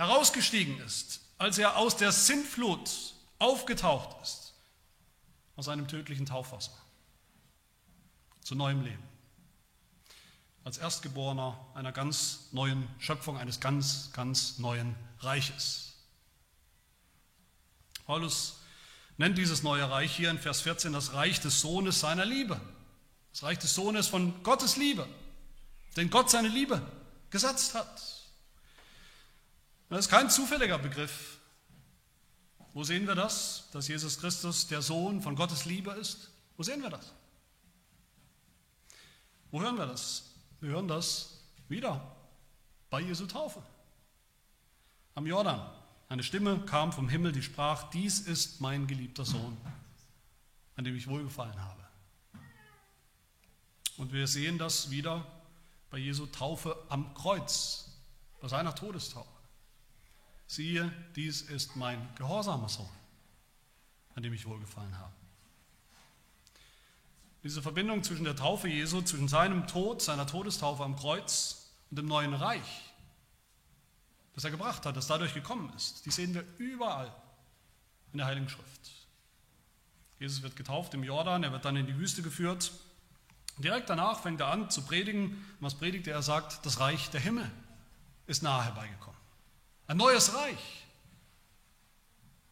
herausgestiegen 0.00 0.80
ist, 0.80 1.20
als 1.38 1.58
er 1.58 1.76
aus 1.76 1.96
der 1.96 2.12
Sintflut 2.12 2.90
aufgetaucht 3.38 4.16
ist, 4.22 4.54
aus 5.56 5.68
einem 5.68 5.88
tödlichen 5.88 6.26
Taufwasser 6.26 6.72
zu 8.42 8.54
neuem 8.54 8.82
Leben 8.82 9.10
als 10.64 10.78
Erstgeborener 10.78 11.58
einer 11.74 11.92
ganz 11.92 12.48
neuen 12.52 12.86
Schöpfung, 12.98 13.38
eines 13.38 13.60
ganz, 13.60 14.10
ganz 14.12 14.58
neuen 14.58 14.94
Reiches. 15.20 15.94
Paulus 18.06 18.60
nennt 19.16 19.38
dieses 19.38 19.62
neue 19.62 19.88
Reich 19.88 20.14
hier 20.14 20.30
in 20.30 20.38
Vers 20.38 20.60
14 20.62 20.92
das 20.92 21.12
Reich 21.14 21.40
des 21.40 21.60
Sohnes 21.60 22.00
seiner 22.00 22.24
Liebe. 22.24 22.60
Das 23.32 23.42
Reich 23.42 23.58
des 23.58 23.74
Sohnes 23.74 24.08
von 24.08 24.42
Gottes 24.42 24.76
Liebe, 24.76 25.06
den 25.96 26.10
Gott 26.10 26.30
seine 26.30 26.48
Liebe 26.48 26.82
gesetzt 27.30 27.74
hat. 27.74 28.19
Das 29.90 30.06
ist 30.06 30.08
kein 30.08 30.30
zufälliger 30.30 30.78
Begriff. 30.78 31.38
Wo 32.72 32.84
sehen 32.84 33.08
wir 33.08 33.16
das, 33.16 33.68
dass 33.72 33.88
Jesus 33.88 34.18
Christus 34.20 34.68
der 34.68 34.82
Sohn 34.82 35.20
von 35.20 35.34
Gottes 35.34 35.64
Liebe 35.64 35.90
ist? 35.92 36.30
Wo 36.56 36.62
sehen 36.62 36.80
wir 36.80 36.90
das? 36.90 37.12
Wo 39.50 39.60
hören 39.60 39.76
wir 39.76 39.86
das? 39.86 40.30
Wir 40.60 40.70
hören 40.70 40.86
das 40.86 41.40
wieder 41.68 42.16
bei 42.88 43.00
Jesu 43.00 43.26
Taufe. 43.26 43.60
Am 45.16 45.26
Jordan. 45.26 45.60
Eine 46.08 46.22
Stimme 46.22 46.60
kam 46.66 46.92
vom 46.92 47.08
Himmel, 47.08 47.32
die 47.32 47.42
sprach, 47.42 47.90
dies 47.90 48.20
ist 48.20 48.60
mein 48.60 48.86
geliebter 48.86 49.24
Sohn, 49.24 49.56
an 50.76 50.84
dem 50.84 50.96
ich 50.96 51.08
wohlgefallen 51.08 51.60
habe. 51.60 51.82
Und 53.96 54.12
wir 54.12 54.28
sehen 54.28 54.58
das 54.58 54.90
wieder 54.90 55.26
bei 55.90 55.98
Jesu 55.98 56.26
Taufe 56.26 56.76
am 56.88 57.12
Kreuz, 57.14 57.90
bei 58.40 58.46
seiner 58.46 58.74
Todestaufe. 58.74 59.39
Siehe, 60.50 60.90
dies 61.14 61.42
ist 61.42 61.76
mein 61.76 62.08
gehorsamer 62.16 62.68
Sohn, 62.68 62.90
an 64.16 64.24
dem 64.24 64.32
ich 64.32 64.46
wohlgefallen 64.46 64.98
habe. 64.98 65.12
Diese 67.44 67.62
Verbindung 67.62 68.02
zwischen 68.02 68.24
der 68.24 68.34
Taufe 68.34 68.66
Jesu, 68.66 69.00
zwischen 69.00 69.28
seinem 69.28 69.68
Tod, 69.68 70.02
seiner 70.02 70.26
Todestaufe 70.26 70.82
am 70.82 70.96
Kreuz 70.96 71.70
und 71.88 71.98
dem 72.00 72.06
neuen 72.06 72.34
Reich, 72.34 72.92
das 74.34 74.42
er 74.42 74.50
gebracht 74.50 74.84
hat, 74.86 74.96
das 74.96 75.06
dadurch 75.06 75.34
gekommen 75.34 75.72
ist, 75.76 76.04
die 76.04 76.10
sehen 76.10 76.34
wir 76.34 76.44
überall 76.58 77.14
in 78.10 78.18
der 78.18 78.26
Heiligen 78.26 78.48
Schrift. 78.48 78.90
Jesus 80.18 80.42
wird 80.42 80.56
getauft 80.56 80.94
im 80.94 81.04
Jordan, 81.04 81.44
er 81.44 81.52
wird 81.52 81.64
dann 81.64 81.76
in 81.76 81.86
die 81.86 81.96
Wüste 81.96 82.22
geführt. 82.22 82.72
Direkt 83.58 83.88
danach 83.88 84.20
fängt 84.20 84.40
er 84.40 84.48
an 84.48 84.68
zu 84.68 84.82
predigen. 84.82 85.44
Was 85.60 85.76
predigt 85.76 86.08
er? 86.08 86.16
Er 86.16 86.22
sagt, 86.22 86.66
das 86.66 86.80
Reich 86.80 87.08
der 87.10 87.20
Himmel 87.20 87.48
ist 88.26 88.42
nahe 88.42 88.64
herbeigekommen. 88.64 89.19
Ein 89.90 89.96
neues 89.96 90.32
Reich 90.32 90.86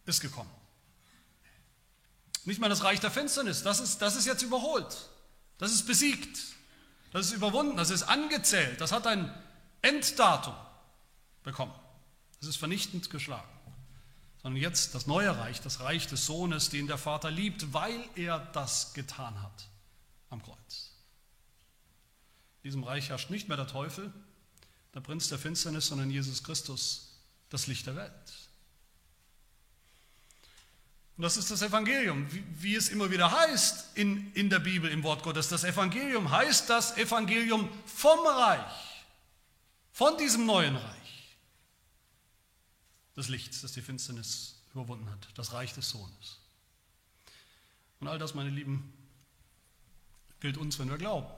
ist 0.06 0.20
gekommen. 0.20 0.50
Nicht 2.44 2.60
mal 2.60 2.68
das 2.68 2.82
Reich 2.82 2.98
der 2.98 3.12
Finsternis, 3.12 3.62
das 3.62 3.78
ist, 3.78 4.02
das 4.02 4.16
ist 4.16 4.26
jetzt 4.26 4.42
überholt. 4.42 5.08
Das 5.56 5.70
ist 5.70 5.86
besiegt. 5.86 6.36
Das 7.12 7.26
ist 7.26 7.32
überwunden, 7.34 7.76
das 7.76 7.90
ist 7.90 8.02
angezählt. 8.02 8.80
Das 8.80 8.90
hat 8.90 9.06
ein 9.06 9.32
Enddatum 9.82 10.52
bekommen. 11.44 11.72
Das 12.40 12.48
ist 12.48 12.56
vernichtend 12.56 13.08
geschlagen. 13.08 13.48
Sondern 14.42 14.60
jetzt 14.60 14.96
das 14.96 15.06
neue 15.06 15.38
Reich, 15.38 15.60
das 15.60 15.78
Reich 15.78 16.08
des 16.08 16.26
Sohnes, 16.26 16.70
den 16.70 16.88
der 16.88 16.98
Vater 16.98 17.30
liebt, 17.30 17.72
weil 17.72 18.04
er 18.16 18.40
das 18.52 18.94
getan 18.94 19.40
hat 19.40 19.68
am 20.30 20.42
Kreuz. 20.42 20.90
In 22.56 22.70
diesem 22.70 22.82
Reich 22.82 23.10
herrscht 23.10 23.30
nicht 23.30 23.46
mehr 23.46 23.56
der 23.56 23.68
Teufel, 23.68 24.12
der 24.92 25.00
Prinz 25.02 25.28
der 25.28 25.38
Finsternis, 25.38 25.86
sondern 25.86 26.10
Jesus 26.10 26.42
Christus, 26.42 27.07
das 27.50 27.66
Licht 27.66 27.86
der 27.86 27.96
Welt. 27.96 28.48
Und 31.16 31.22
das 31.22 31.36
ist 31.36 31.50
das 31.50 31.62
Evangelium, 31.62 32.32
wie, 32.32 32.44
wie, 32.62 32.74
es 32.76 32.88
immer 32.90 33.10
wieder 33.10 33.32
heißt 33.32 33.96
in, 33.96 34.32
in 34.34 34.50
der 34.50 34.60
Bibel, 34.60 34.88
im 34.88 35.02
Wort 35.02 35.24
Gottes. 35.24 35.48
Das 35.48 35.64
Evangelium 35.64 36.30
heißt 36.30 36.70
das 36.70 36.96
Evangelium 36.96 37.68
vom 37.86 38.20
Reich, 38.24 39.04
von 39.92 40.16
diesem 40.16 40.46
neuen 40.46 40.76
Reich. 40.76 41.36
des 43.16 43.28
Lichts, 43.28 43.62
das 43.62 43.72
die 43.72 43.82
Finsternis 43.82 44.62
überwunden 44.72 45.10
hat, 45.10 45.28
das 45.34 45.52
Reich 45.52 45.74
des 45.74 45.90
Sohnes. 45.90 46.38
Und 47.98 48.06
all 48.06 48.20
das, 48.20 48.34
meine 48.34 48.50
Lieben, 48.50 48.92
gilt 50.38 50.56
uns, 50.56 50.78
wenn 50.78 50.88
wir 50.88 50.98
glauben 50.98 51.28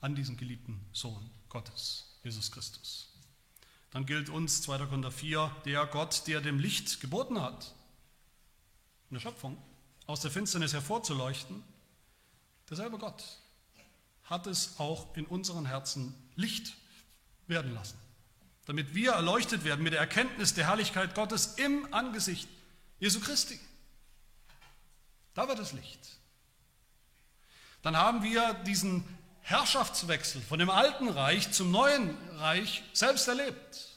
an 0.00 0.16
diesen 0.16 0.36
geliebten 0.36 0.84
Sohn 0.92 1.30
Gottes, 1.48 2.18
Jesus 2.24 2.50
Christus. 2.50 3.09
Dann 3.90 4.06
gilt 4.06 4.28
uns 4.28 4.62
2. 4.62 4.78
Korinther 4.86 5.10
4, 5.10 5.56
der 5.64 5.86
Gott, 5.86 6.26
der 6.26 6.40
dem 6.40 6.58
Licht 6.58 7.00
geboten 7.00 7.40
hat, 7.40 7.74
in 9.10 9.14
der 9.14 9.20
Schöpfung, 9.20 9.60
aus 10.06 10.20
der 10.20 10.30
Finsternis 10.30 10.72
hervorzuleuchten, 10.72 11.62
derselbe 12.68 12.98
Gott 12.98 13.24
hat 14.24 14.46
es 14.46 14.78
auch 14.78 15.16
in 15.16 15.26
unseren 15.26 15.66
Herzen 15.66 16.14
Licht 16.36 16.76
werden 17.48 17.74
lassen, 17.74 17.98
damit 18.66 18.94
wir 18.94 19.12
erleuchtet 19.12 19.64
werden 19.64 19.82
mit 19.82 19.92
der 19.92 20.00
Erkenntnis 20.00 20.54
der 20.54 20.68
Herrlichkeit 20.68 21.16
Gottes 21.16 21.54
im 21.56 21.92
Angesicht 21.92 22.48
Jesu 23.00 23.18
Christi. 23.18 23.58
Da 25.34 25.48
wird 25.48 25.58
es 25.58 25.72
Licht. 25.72 26.20
Dann 27.82 27.96
haben 27.96 28.22
wir 28.22 28.54
diesen 28.54 29.04
Herrschaftswechsel 29.42 30.40
von 30.42 30.58
dem 30.58 30.70
alten 30.70 31.08
Reich 31.08 31.50
zum 31.52 31.70
neuen 31.70 32.16
Reich 32.38 32.82
selbst 32.92 33.26
erlebt. 33.28 33.88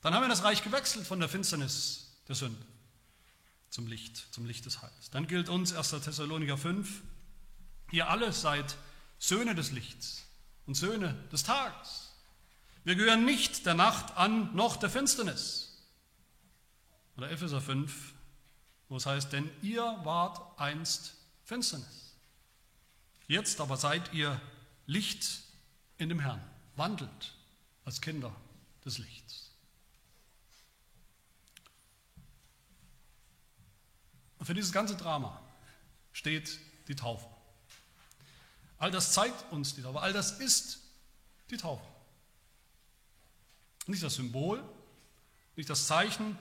Dann 0.00 0.14
haben 0.14 0.22
wir 0.22 0.28
das 0.28 0.44
Reich 0.44 0.62
gewechselt 0.62 1.06
von 1.06 1.20
der 1.20 1.28
Finsternis 1.28 2.18
der 2.28 2.34
Sünde 2.34 2.64
zum 3.72 3.86
Licht, 3.86 4.32
zum 4.32 4.44
Licht 4.44 4.66
des 4.66 4.82
Heils. 4.82 5.10
Dann 5.10 5.26
gilt 5.26 5.48
uns 5.48 5.72
1. 5.72 5.90
Thessaloniker 5.90 6.58
5, 6.58 7.02
ihr 7.90 8.08
alle 8.08 8.32
seid 8.32 8.76
Söhne 9.18 9.54
des 9.54 9.70
Lichts 9.70 10.24
und 10.66 10.74
Söhne 10.74 11.14
des 11.32 11.42
Tages. 11.42 12.12
Wir 12.84 12.96
gehören 12.96 13.24
nicht 13.24 13.64
der 13.64 13.74
Nacht 13.74 14.16
an, 14.16 14.54
noch 14.54 14.76
der 14.76 14.90
Finsternis. 14.90 15.72
Oder 17.16 17.30
Epheser 17.30 17.60
5, 17.60 18.12
wo 18.88 18.96
es 18.96 19.06
heißt, 19.06 19.32
denn 19.32 19.48
ihr 19.62 19.82
wart 20.04 20.60
einst 20.60 21.14
Finsternis. 21.44 22.11
Jetzt 23.28 23.60
aber 23.60 23.76
seid 23.76 24.12
ihr 24.12 24.40
Licht 24.86 25.42
in 25.98 26.08
dem 26.08 26.20
Herrn, 26.20 26.42
wandelt 26.76 27.34
als 27.84 28.00
Kinder 28.00 28.34
des 28.84 28.98
Lichts. 28.98 29.50
Und 34.38 34.46
für 34.46 34.54
dieses 34.54 34.72
ganze 34.72 34.96
Drama 34.96 35.40
steht 36.12 36.58
die 36.88 36.96
Taufe. 36.96 37.28
All 38.78 38.90
das 38.90 39.12
zeigt 39.12 39.52
uns 39.52 39.76
die 39.76 39.82
Taufe, 39.82 40.00
all 40.00 40.12
das 40.12 40.40
ist 40.40 40.80
die 41.50 41.56
Taufe. 41.56 41.86
Nicht 43.86 44.02
das 44.02 44.14
Symbol, 44.14 44.62
nicht 45.54 45.70
das 45.70 45.86
Zeichen, 45.86 46.36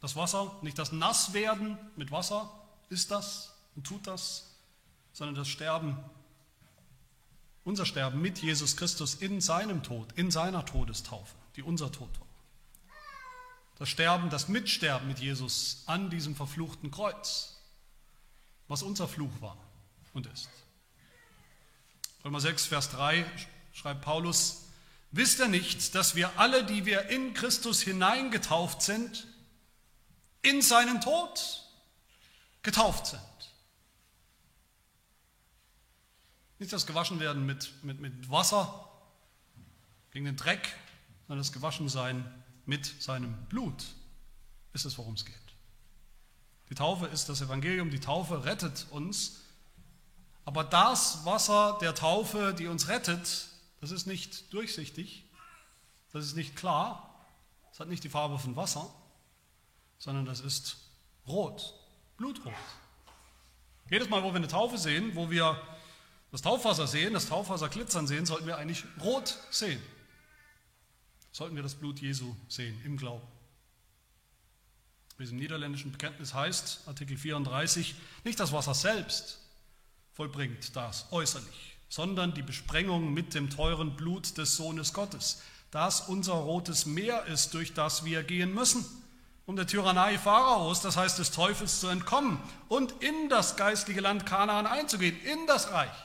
das 0.00 0.16
Wasser, 0.16 0.54
nicht 0.60 0.78
das 0.78 0.92
Nasswerden 0.92 1.78
mit 1.96 2.10
Wasser 2.10 2.52
ist 2.90 3.10
das 3.10 3.54
und 3.74 3.86
tut 3.86 4.06
das, 4.06 4.55
sondern 5.16 5.34
das 5.34 5.48
Sterben, 5.48 5.96
unser 7.64 7.86
Sterben 7.86 8.20
mit 8.20 8.38
Jesus 8.40 8.76
Christus 8.76 9.14
in 9.14 9.40
seinem 9.40 9.82
Tod, 9.82 10.12
in 10.12 10.30
seiner 10.30 10.66
Todestaufe, 10.66 11.34
die 11.56 11.62
unser 11.62 11.90
Tod 11.90 12.10
war. 12.20 12.26
Das 13.78 13.88
Sterben, 13.88 14.28
das 14.28 14.48
Mitsterben 14.48 15.08
mit 15.08 15.18
Jesus 15.18 15.84
an 15.86 16.10
diesem 16.10 16.36
verfluchten 16.36 16.90
Kreuz, 16.90 17.56
was 18.68 18.82
unser 18.82 19.08
Fluch 19.08 19.32
war 19.40 19.56
und 20.12 20.26
ist. 20.26 20.50
Römer 22.22 22.40
6, 22.40 22.66
Vers 22.66 22.90
3 22.90 23.24
schreibt 23.72 24.02
Paulus, 24.02 24.64
wisst 25.12 25.38
ihr 25.38 25.48
nicht, 25.48 25.94
dass 25.94 26.14
wir 26.14 26.38
alle, 26.38 26.62
die 26.62 26.84
wir 26.84 27.08
in 27.08 27.32
Christus 27.32 27.80
hineingetauft 27.80 28.82
sind, 28.82 29.26
in 30.42 30.60
seinen 30.60 31.00
Tod 31.00 31.64
getauft 32.62 33.06
sind? 33.06 33.35
Nicht 36.58 36.72
das 36.72 36.86
Gewaschenwerden 36.86 37.44
mit, 37.44 37.84
mit, 37.84 38.00
mit 38.00 38.30
Wasser 38.30 38.88
gegen 40.10 40.24
den 40.24 40.36
Dreck, 40.36 40.74
sondern 41.26 41.40
das 41.40 41.52
Gewaschensein 41.52 42.24
mit 42.64 42.86
seinem 43.02 43.34
Blut 43.46 43.84
ist 44.72 44.86
es, 44.86 44.96
worum 44.96 45.14
es 45.14 45.24
geht. 45.24 45.34
Die 46.70 46.74
Taufe 46.74 47.06
ist 47.06 47.28
das 47.28 47.40
Evangelium, 47.40 47.90
die 47.90 48.00
Taufe 48.00 48.44
rettet 48.44 48.86
uns. 48.90 49.42
Aber 50.44 50.64
das 50.64 51.24
Wasser 51.24 51.78
der 51.80 51.94
Taufe, 51.94 52.54
die 52.54 52.66
uns 52.66 52.88
rettet, 52.88 53.48
das 53.80 53.90
ist 53.90 54.06
nicht 54.06 54.52
durchsichtig, 54.52 55.24
das 56.12 56.24
ist 56.24 56.36
nicht 56.36 56.56
klar, 56.56 57.26
es 57.72 57.80
hat 57.80 57.88
nicht 57.88 58.04
die 58.04 58.08
Farbe 58.08 58.38
von 58.38 58.56
Wasser, 58.56 58.88
sondern 59.98 60.24
das 60.24 60.40
ist 60.40 60.76
rot, 61.26 61.74
blutrot. 62.16 62.54
Jedes 63.90 64.08
Mal, 64.08 64.22
wo 64.22 64.28
wir 64.28 64.36
eine 64.36 64.48
Taufe 64.48 64.78
sehen, 64.78 65.14
wo 65.14 65.30
wir 65.30 65.60
das 66.36 66.42
Taufwasser 66.42 66.86
sehen, 66.86 67.14
das 67.14 67.28
Taufwasser 67.28 67.70
glitzern 67.70 68.06
sehen, 68.06 68.26
sollten 68.26 68.46
wir 68.46 68.58
eigentlich 68.58 68.84
rot 69.00 69.38
sehen. 69.48 69.80
Sollten 71.32 71.56
wir 71.56 71.62
das 71.62 71.76
Blut 71.76 71.98
Jesu 71.98 72.36
sehen 72.46 72.78
im 72.84 72.98
Glauben. 72.98 73.26
Wie 75.16 75.24
es 75.24 75.30
im 75.30 75.38
niederländischen 75.38 75.92
Bekenntnis 75.92 76.34
heißt, 76.34 76.88
Artikel 76.88 77.16
34, 77.16 77.94
nicht 78.24 78.38
das 78.38 78.52
Wasser 78.52 78.74
selbst 78.74 79.40
vollbringt 80.12 80.76
das 80.76 81.10
äußerlich, 81.10 81.78
sondern 81.88 82.34
die 82.34 82.42
Besprengung 82.42 83.14
mit 83.14 83.32
dem 83.32 83.48
teuren 83.48 83.96
Blut 83.96 84.36
des 84.36 84.56
Sohnes 84.56 84.92
Gottes, 84.92 85.40
das 85.70 86.02
unser 86.02 86.34
rotes 86.34 86.84
Meer 86.84 87.24
ist, 87.24 87.54
durch 87.54 87.72
das 87.72 88.04
wir 88.04 88.22
gehen 88.22 88.52
müssen, 88.52 88.84
um 89.46 89.56
der 89.56 89.66
Tyrannei 89.66 90.18
Pharaos, 90.18 90.82
das 90.82 90.98
heißt 90.98 91.18
des 91.18 91.30
Teufels, 91.30 91.80
zu 91.80 91.86
entkommen 91.86 92.38
und 92.68 92.92
in 93.02 93.30
das 93.30 93.56
geistliche 93.56 94.00
Land 94.00 94.26
Kanaan 94.26 94.66
einzugehen, 94.66 95.18
in 95.22 95.46
das 95.46 95.72
Reich 95.72 95.96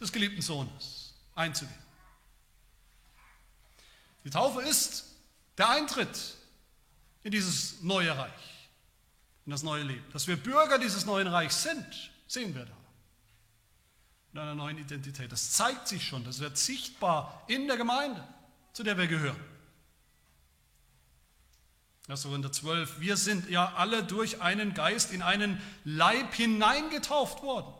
des 0.00 0.12
geliebten 0.12 0.42
Sohnes 0.42 1.14
einzugehen. 1.34 1.86
Die 4.24 4.30
Taufe 4.30 4.60
ist 4.62 5.04
der 5.56 5.70
Eintritt 5.70 6.34
in 7.22 7.30
dieses 7.30 7.82
neue 7.82 8.16
Reich, 8.16 8.68
in 9.44 9.52
das 9.52 9.62
neue 9.62 9.84
Leben. 9.84 10.04
Dass 10.12 10.26
wir 10.26 10.36
Bürger 10.36 10.78
dieses 10.78 11.06
neuen 11.06 11.28
Reichs 11.28 11.62
sind, 11.62 12.10
sehen 12.26 12.54
wir 12.54 12.64
da. 12.64 12.76
In 14.32 14.40
einer 14.40 14.54
neuen 14.54 14.78
Identität. 14.78 15.32
Das 15.32 15.52
zeigt 15.52 15.88
sich 15.88 16.06
schon, 16.06 16.24
das 16.24 16.40
wird 16.40 16.58
sichtbar 16.58 17.44
in 17.46 17.68
der 17.68 17.76
Gemeinde, 17.76 18.26
zu 18.72 18.82
der 18.82 18.98
wir 18.98 19.06
gehören. 19.06 19.40
1. 22.08 22.22
Korinther 22.22 22.52
12, 22.52 23.00
wir 23.00 23.16
sind 23.16 23.48
ja 23.48 23.74
alle 23.74 24.04
durch 24.04 24.40
einen 24.40 24.74
Geist 24.74 25.12
in 25.12 25.22
einen 25.22 25.60
Leib 25.84 26.34
hineingetauft 26.34 27.42
worden. 27.42 27.72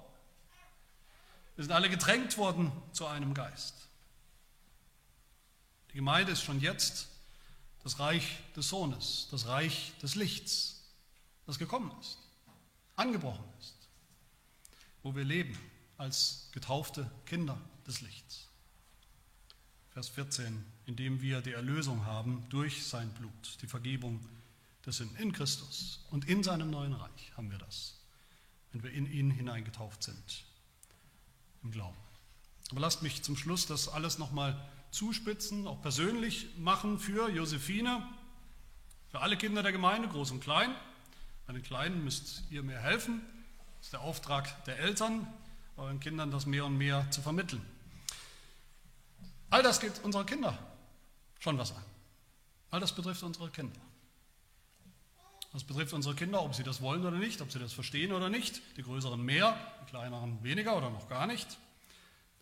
Wir 1.56 1.64
sind 1.64 1.72
alle 1.72 1.88
gedrängt 1.88 2.36
worden 2.36 2.70
zu 2.92 3.06
einem 3.06 3.32
Geist. 3.32 3.74
Die 5.90 5.96
Gemeinde 5.96 6.32
ist 6.32 6.42
schon 6.42 6.60
jetzt 6.60 7.08
das 7.82 7.98
Reich 7.98 8.38
des 8.54 8.68
Sohnes, 8.68 9.28
das 9.30 9.46
Reich 9.46 9.92
des 10.02 10.16
Lichts, 10.16 10.82
das 11.46 11.58
gekommen 11.58 11.90
ist, 12.00 12.18
angebrochen 12.96 13.44
ist, 13.58 13.74
wo 15.02 15.14
wir 15.14 15.24
leben 15.24 15.58
als 15.96 16.50
getaufte 16.52 17.10
Kinder 17.24 17.58
des 17.86 18.02
Lichts. 18.02 18.48
Vers 19.92 20.10
14, 20.10 20.62
indem 20.84 21.22
wir 21.22 21.40
die 21.40 21.52
Erlösung 21.52 22.04
haben 22.04 22.44
durch 22.50 22.86
sein 22.86 23.08
Blut, 23.14 23.56
die 23.62 23.66
Vergebung 23.66 24.20
der 24.84 24.92
Sünden 24.92 25.16
in 25.16 25.32
Christus 25.32 26.04
und 26.10 26.28
in 26.28 26.42
seinem 26.42 26.68
neuen 26.68 26.92
Reich 26.92 27.32
haben 27.34 27.50
wir 27.50 27.58
das, 27.58 27.94
wenn 28.72 28.82
wir 28.82 28.90
in 28.90 29.10
ihn 29.10 29.30
hineingetauft 29.30 30.02
sind 30.02 30.45
im 31.66 31.72
Glauben. 31.72 31.96
Aber 32.70 32.80
lasst 32.80 33.02
mich 33.02 33.22
zum 33.22 33.36
Schluss 33.36 33.66
das 33.66 33.88
alles 33.88 34.18
nochmal 34.18 34.56
zuspitzen, 34.90 35.66
auch 35.66 35.82
persönlich 35.82 36.46
machen 36.58 36.98
für 36.98 37.28
Josephine, 37.28 38.06
für 39.10 39.20
alle 39.20 39.36
Kinder 39.36 39.62
der 39.62 39.72
Gemeinde, 39.72 40.08
groß 40.08 40.30
und 40.30 40.40
klein. 40.40 40.74
Bei 41.46 41.52
den 41.52 41.62
Kleinen 41.62 42.04
müsst 42.04 42.44
ihr 42.50 42.62
mir 42.62 42.78
helfen. 42.78 43.20
Das 43.78 43.86
ist 43.86 43.92
der 43.92 44.00
Auftrag 44.00 44.64
der 44.64 44.78
Eltern, 44.78 45.26
euren 45.76 46.00
Kindern 46.00 46.30
das 46.30 46.46
mehr 46.46 46.64
und 46.64 46.76
mehr 46.76 47.08
zu 47.10 47.20
vermitteln. 47.20 47.64
All 49.50 49.62
das 49.62 49.80
geht 49.80 50.00
unsere 50.02 50.24
Kinder 50.24 50.58
schon 51.38 51.58
was 51.58 51.72
an. 51.72 51.82
All 52.70 52.80
das 52.80 52.94
betrifft 52.94 53.22
unsere 53.22 53.50
Kinder. 53.50 53.80
Das 55.56 55.64
betrifft 55.64 55.94
unsere 55.94 56.14
Kinder, 56.14 56.42
ob 56.42 56.54
sie 56.54 56.64
das 56.64 56.82
wollen 56.82 57.06
oder 57.06 57.16
nicht, 57.16 57.40
ob 57.40 57.50
sie 57.50 57.58
das 57.58 57.72
verstehen 57.72 58.12
oder 58.12 58.28
nicht. 58.28 58.60
Die 58.76 58.82
Größeren 58.82 59.18
mehr, 59.18 59.58
die 59.80 59.88
Kleineren 59.88 60.44
weniger 60.44 60.76
oder 60.76 60.90
noch 60.90 61.08
gar 61.08 61.26
nicht. 61.26 61.48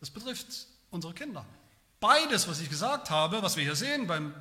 Das 0.00 0.10
betrifft 0.10 0.66
unsere 0.90 1.14
Kinder. 1.14 1.46
Beides, 2.00 2.48
was 2.48 2.60
ich 2.60 2.68
gesagt 2.68 3.10
habe, 3.10 3.40
was 3.40 3.54
wir 3.54 3.62
hier 3.62 3.76
sehen 3.76 4.08
beim, 4.08 4.34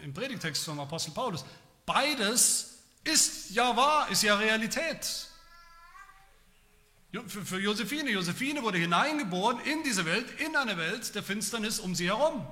äh, 0.00 0.04
im 0.04 0.14
Predigtext 0.14 0.64
vom 0.64 0.78
Apostel 0.78 1.10
Paulus, 1.10 1.44
beides 1.84 2.84
ist 3.02 3.50
ja 3.50 3.76
wahr, 3.76 4.08
ist 4.08 4.22
ja 4.22 4.36
Realität. 4.36 5.26
Für, 7.26 7.44
für 7.44 7.58
Josephine, 7.58 8.08
Josephine 8.12 8.62
wurde 8.62 8.78
hineingeboren 8.78 9.58
in 9.64 9.82
diese 9.82 10.04
Welt, 10.04 10.30
in 10.38 10.54
eine 10.54 10.76
Welt 10.76 11.12
der 11.16 11.24
Finsternis 11.24 11.80
um 11.80 11.96
sie 11.96 12.06
herum. 12.06 12.46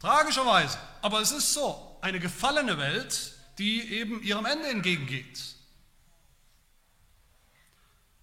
Tragischerweise. 0.00 0.76
Aber 1.02 1.20
es 1.20 1.30
ist 1.30 1.54
so, 1.54 1.98
eine 2.00 2.18
gefallene 2.18 2.76
Welt, 2.76 3.36
die 3.58 3.92
eben 3.92 4.22
ihrem 4.22 4.46
Ende 4.46 4.68
entgegengeht. 4.68 5.56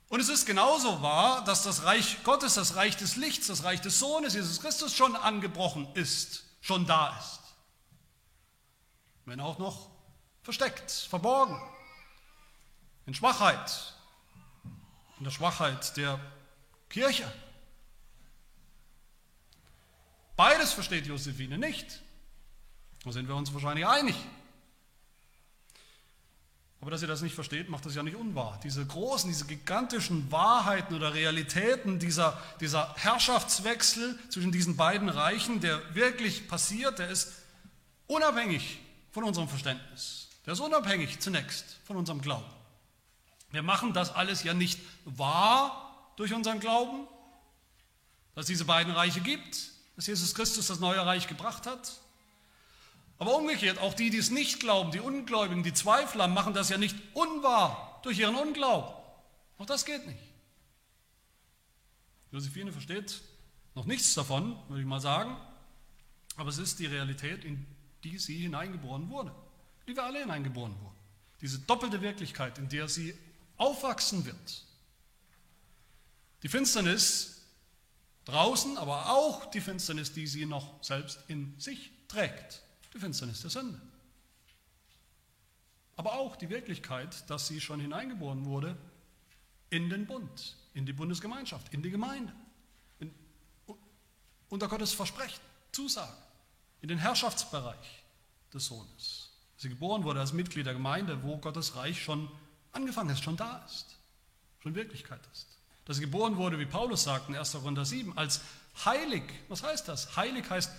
Und 0.10 0.22
es 0.22 0.30
ist 0.30 0.46
genauso 0.46 1.02
wahr, 1.02 1.44
dass 1.44 1.64
das 1.64 1.84
Reich 1.84 2.24
Gottes, 2.24 2.54
das 2.54 2.76
Reich 2.76 2.96
des 2.96 3.18
Lichts, 3.18 3.48
das 3.48 3.64
Reich 3.64 3.82
des 3.82 4.00
Sohnes, 4.00 4.34
Jesus 4.34 4.62
Christus 4.62 4.96
schon 4.96 5.16
angebrochen 5.16 5.88
ist, 5.96 6.46
schon 6.62 6.86
da 6.86 7.18
ist. 7.18 7.42
Wenn 9.26 9.42
auch 9.42 9.58
noch 9.58 9.90
versteckt, 10.44 10.90
verborgen, 10.92 11.62
in 13.06 13.14
Schwachheit, 13.14 13.94
in 15.18 15.26
der 15.26 15.32
Schwachheit 15.32 15.98
der 15.98 16.20
Kirche. 16.90 17.30
Beides 20.38 20.72
versteht 20.72 21.08
Josephine 21.08 21.58
nicht. 21.58 22.02
Da 23.04 23.12
sind 23.12 23.28
wir 23.28 23.36
uns 23.36 23.54
wahrscheinlich 23.54 23.86
einig. 23.86 24.16
Aber 26.80 26.92
dass 26.92 27.02
ihr 27.02 27.08
das 27.08 27.22
nicht 27.22 27.34
versteht, 27.34 27.70
macht 27.70 27.86
das 27.86 27.96
ja 27.96 28.04
nicht 28.04 28.16
unwahr. 28.16 28.60
Diese 28.64 28.86
großen, 28.86 29.30
diese 29.30 29.46
gigantischen 29.46 30.32
Wahrheiten 30.32 30.96
oder 30.96 31.14
Realitäten, 31.14 31.98
dieser, 31.98 32.40
dieser 32.60 32.94
Herrschaftswechsel 32.96 34.18
zwischen 34.30 34.52
diesen 34.52 34.78
beiden 34.78 35.10
Reichen, 35.10 35.60
der 35.60 35.96
wirklich 35.96 36.48
passiert, 36.48 37.00
der 37.00 37.10
ist 37.10 37.34
unabhängig 38.06 38.80
von 39.12 39.24
unserem 39.24 39.50
Verständnis. 39.50 40.28
Der 40.46 40.54
ist 40.54 40.60
unabhängig 40.60 41.20
zunächst 41.20 41.78
von 41.86 41.98
unserem 41.98 42.22
Glauben. 42.22 42.46
Wir 43.52 43.64
machen 43.64 43.94
das 43.94 44.14
alles 44.14 44.44
ja 44.44 44.54
nicht 44.54 44.80
wahr 45.06 46.12
durch 46.16 46.34
unseren 46.34 46.60
Glauben, 46.60 47.08
dass 48.36 48.44
es 48.44 48.48
diese 48.48 48.66
beiden 48.66 48.94
Reiche 48.94 49.22
gibt, 49.22 49.72
dass 49.96 50.06
Jesus 50.06 50.36
Christus 50.36 50.68
das 50.68 50.80
neue 50.80 51.04
Reich 51.04 51.28
gebracht 51.28 51.66
hat, 51.66 51.92
aber 53.20 53.36
umgekehrt, 53.36 53.80
auch 53.80 53.94
die, 53.94 54.10
die 54.10 54.18
es 54.18 54.30
nicht 54.30 54.60
glauben, 54.60 54.92
die 54.92 55.00
Ungläubigen, 55.00 55.64
die 55.64 55.74
Zweifler, 55.74 56.28
machen 56.28 56.54
das 56.54 56.70
ja 56.70 56.78
nicht 56.78 56.96
unwahr 57.14 58.00
durch 58.04 58.20
ihren 58.20 58.36
Unglauben. 58.36 58.94
Auch 59.58 59.66
das 59.66 59.86
geht 59.86 60.06
nicht. 60.06 60.20
Josephine 62.32 62.72
versteht 62.72 63.22
noch 63.74 63.86
nichts 63.86 64.14
davon, 64.14 64.58
würde 64.68 64.82
ich 64.82 64.88
mal 64.88 65.00
sagen, 65.00 65.36
aber 66.36 66.50
es 66.50 66.60
ist 66.60 66.78
die 66.80 66.86
Realität, 66.86 67.44
in 67.44 67.66
die 68.04 68.20
sie 68.20 68.38
hineingeboren 68.38 69.10
wurde, 69.10 69.34
die 69.88 69.96
wir 69.96 70.04
alle 70.04 70.20
hineingeboren 70.20 70.80
wurden. 70.80 70.96
Diese 71.42 71.60
doppelte 71.60 72.02
Wirklichkeit, 72.02 72.60
in 72.60 72.70
der 72.70 72.88
sie 72.88 73.18
aufwachsen 73.58 74.26
wird. 74.26 74.64
Die 76.44 76.50
Finsternis 76.50 77.42
draußen, 78.26 78.78
aber 78.78 79.10
auch 79.10 79.50
die 79.50 79.62
Finsternis, 79.62 80.14
die 80.14 80.28
sie 80.28 80.46
noch 80.46 80.84
selbst 80.84 81.20
in 81.28 81.60
sich 81.60 81.92
trägt 82.08 82.62
die 82.98 83.02
Finsternis 83.02 83.42
der 83.42 83.50
Sünde. 83.52 83.80
Aber 85.96 86.14
auch 86.14 86.36
die 86.36 86.50
Wirklichkeit, 86.50 87.30
dass 87.30 87.48
sie 87.48 87.62
schon 87.62 87.80
hineingeboren 87.80 88.46
wurde 88.46 88.78
in 89.70 89.90
den 89.90 90.06
Bund, 90.06 90.56
in 90.74 90.86
die 90.86 90.94
Bundesgemeinschaft, 90.94 91.74
in 91.74 91.82
die 91.82 91.90
Gemeinde, 91.90 92.34
in, 93.00 93.14
unter 94.50 94.68
Gottes 94.68 94.94
Versprechen, 94.94 95.42
Zusagen, 95.72 96.18
in 96.82 96.90
den 96.90 96.98
Herrschaftsbereich 96.98 98.04
des 98.54 98.66
Sohnes. 98.66 99.32
Sie 99.58 99.70
geboren 99.70 100.04
wurde 100.04 100.20
als 100.20 100.34
Mitglied 100.34 100.66
der 100.66 100.74
Gemeinde, 100.74 101.24
wo 101.24 101.38
Gottes 101.38 101.76
Reich 101.76 102.02
schon 102.02 102.30
angefangen 102.72 103.10
ist, 103.10 103.24
schon 103.24 103.38
da 103.38 103.64
ist, 103.66 103.98
schon 104.60 104.76
Wirklichkeit 104.76 105.22
ist. 105.34 105.48
Dass 105.86 105.98
sie 105.98 106.04
geboren 106.04 106.38
wurde, 106.38 106.60
wie 106.60 106.66
Paulus 106.66 107.04
sagt 107.04 107.30
in 107.30 107.36
1. 107.36 107.54
Korinther 107.54 107.86
7, 107.86 108.18
als 108.18 108.42
heilig. 108.86 109.24
Was 109.50 109.64
heißt 109.64 109.88
das? 109.88 110.16
Heilig 110.16 110.50
heißt 110.50 110.72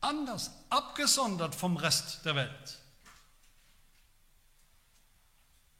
anders, 0.00 0.50
abgesondert 0.70 1.54
vom 1.54 1.76
Rest 1.76 2.24
der 2.24 2.36
Welt, 2.36 2.78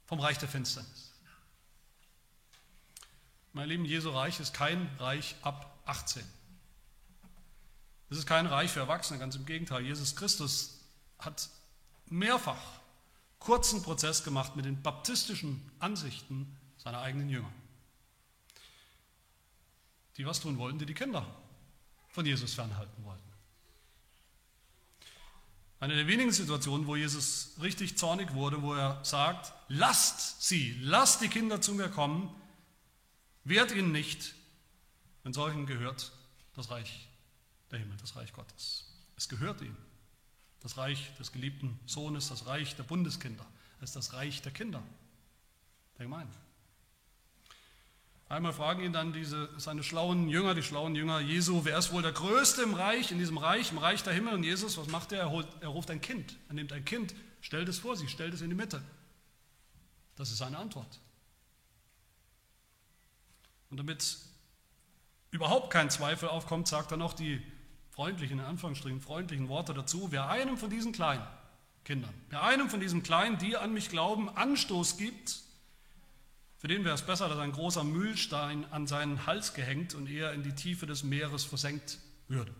vom 0.05 0.19
Reich 0.19 0.37
der 0.37 0.49
Finsternis. 0.49 1.11
Mein 3.53 3.69
Lieben, 3.69 3.85
Jesu 3.85 4.09
Reich 4.09 4.39
ist 4.39 4.53
kein 4.53 4.89
Reich 4.99 5.35
ab 5.41 5.79
18. 5.85 6.23
Es 8.09 8.17
ist 8.17 8.27
kein 8.27 8.45
Reich 8.45 8.71
für 8.71 8.79
Erwachsene, 8.79 9.19
ganz 9.19 9.35
im 9.35 9.45
Gegenteil. 9.45 9.83
Jesus 9.83 10.15
Christus 10.15 10.79
hat 11.19 11.49
mehrfach 12.05 12.61
kurzen 13.39 13.81
Prozess 13.81 14.23
gemacht 14.23 14.55
mit 14.55 14.65
den 14.65 14.81
baptistischen 14.81 15.71
Ansichten 15.79 16.57
seiner 16.77 17.01
eigenen 17.01 17.29
Jünger. 17.29 17.51
Die 20.17 20.25
was 20.25 20.39
tun 20.39 20.57
wollten, 20.57 20.79
die 20.79 20.85
die 20.85 20.93
Kinder 20.93 21.25
von 22.09 22.25
Jesus 22.25 22.53
fernhalten 22.53 23.03
wollten. 23.03 23.26
Eine 25.79 25.95
der 25.95 26.07
wenigen 26.07 26.31
Situationen, 26.31 26.87
wo 26.87 26.95
Jesus 26.95 27.51
richtig 27.61 27.97
zornig 27.97 28.33
wurde, 28.33 28.61
wo 28.63 28.73
er 28.73 29.03
sagt, 29.05 29.53
lasst 29.67 30.41
sie, 30.41 30.75
lasst 30.81 31.21
die 31.21 31.27
Kinder 31.27 31.61
zu 31.61 31.73
mir 31.73 31.89
kommen, 31.89 32.33
wehrt 33.43 33.71
ihnen 33.71 33.91
nicht, 33.91 34.33
denn 35.23 35.33
solchen 35.33 35.67
gehört 35.67 36.11
das 36.55 36.71
Reich 36.71 37.07
der 37.69 37.79
Himmel, 37.79 37.97
das 37.97 38.15
Reich 38.15 38.33
Gottes. 38.33 38.85
Es 39.17 39.29
gehört 39.29 39.61
ihnen. 39.61 39.77
Das 40.61 40.77
Reich 40.77 41.15
des 41.17 41.31
geliebten 41.31 41.79
Sohnes, 41.85 42.29
das 42.29 42.47
Reich 42.47 42.75
der 42.75 42.83
Bundeskinder, 42.83 43.45
es 43.79 43.91
ist 43.91 43.95
das 43.95 44.13
Reich 44.13 44.41
der 44.41 44.51
Kinder, 44.51 44.81
der 45.97 46.05
Gemeinde. 46.05 46.35
Einmal 48.29 48.51
fragen 48.51 48.83
ihn 48.83 48.91
dann 48.91 49.13
diese, 49.13 49.49
seine 49.57 49.83
schlauen 49.83 50.27
Jünger, 50.27 50.53
die 50.53 50.63
schlauen 50.63 50.95
Jünger 50.95 51.21
Jesu, 51.21 51.63
wer 51.63 51.77
ist 51.77 51.93
wohl 51.93 52.01
der 52.01 52.11
Größte 52.11 52.61
im 52.61 52.73
Reich, 52.73 53.11
in 53.11 53.19
diesem 53.19 53.37
Reich, 53.37 53.71
im 53.71 53.77
Reich 53.77 54.03
der 54.03 54.13
Himmel? 54.13 54.33
Und 54.33 54.43
Jesus, 54.43 54.77
was 54.77 54.87
macht 54.87 55.13
er? 55.13 55.19
Er, 55.19 55.29
holt, 55.29 55.47
er 55.61 55.69
ruft 55.69 55.89
ein 55.91 56.01
Kind. 56.01 56.35
Er 56.49 56.55
nimmt 56.55 56.73
ein 56.73 56.83
Kind, 56.83 57.15
stellt 57.39 57.69
es 57.69 57.79
vor 57.79 57.95
sich, 57.95 58.09
stellt 58.09 58.33
es 58.33 58.41
in 58.41 58.49
die 58.49 58.55
Mitte. 58.55 58.81
Das 60.17 60.29
ist 60.29 60.39
seine 60.39 60.57
Antwort. 60.57 60.99
Und 63.69 63.77
damit 63.77 64.17
überhaupt 65.31 65.71
kein 65.71 65.89
Zweifel 65.89 66.27
aufkommt, 66.27 66.67
sagt 66.67 66.91
er 66.91 66.97
noch 66.97 67.13
die 67.13 67.41
freundlichen, 67.91 68.39
in 68.39 68.45
Anführungsstrichen, 68.45 68.99
freundlichen 68.99 69.47
Worte 69.47 69.73
dazu. 69.73 70.11
Wer 70.11 70.29
einem 70.29 70.57
von 70.57 70.69
diesen 70.69 70.91
kleinen 70.91 71.25
Kindern, 71.85 72.13
wer 72.29 72.43
einem 72.43 72.69
von 72.69 72.81
diesen 72.81 73.03
Kleinen, 73.03 73.37
die 73.37 73.55
an 73.55 73.73
mich 73.73 73.89
glauben, 73.89 74.29
Anstoß 74.29 74.97
gibt, 74.97 75.46
für 76.67 76.73
den 76.73 76.83
wäre 76.83 76.95
es 76.95 77.01
besser, 77.01 77.29
dass 77.29 77.37
ein 77.37 77.53
großer 77.53 77.85
Mühlstein 77.85 78.65
an 78.73 78.87
seinen 78.87 79.25
Hals 79.25 79.53
gehängt 79.53 79.93
und 79.93 80.09
er 80.09 80.33
in 80.33 80.43
die 80.43 80.53
Tiefe 80.53 80.85
des 80.85 81.01
Meeres 81.01 81.45
versenkt 81.45 81.97
würde. 82.27 82.53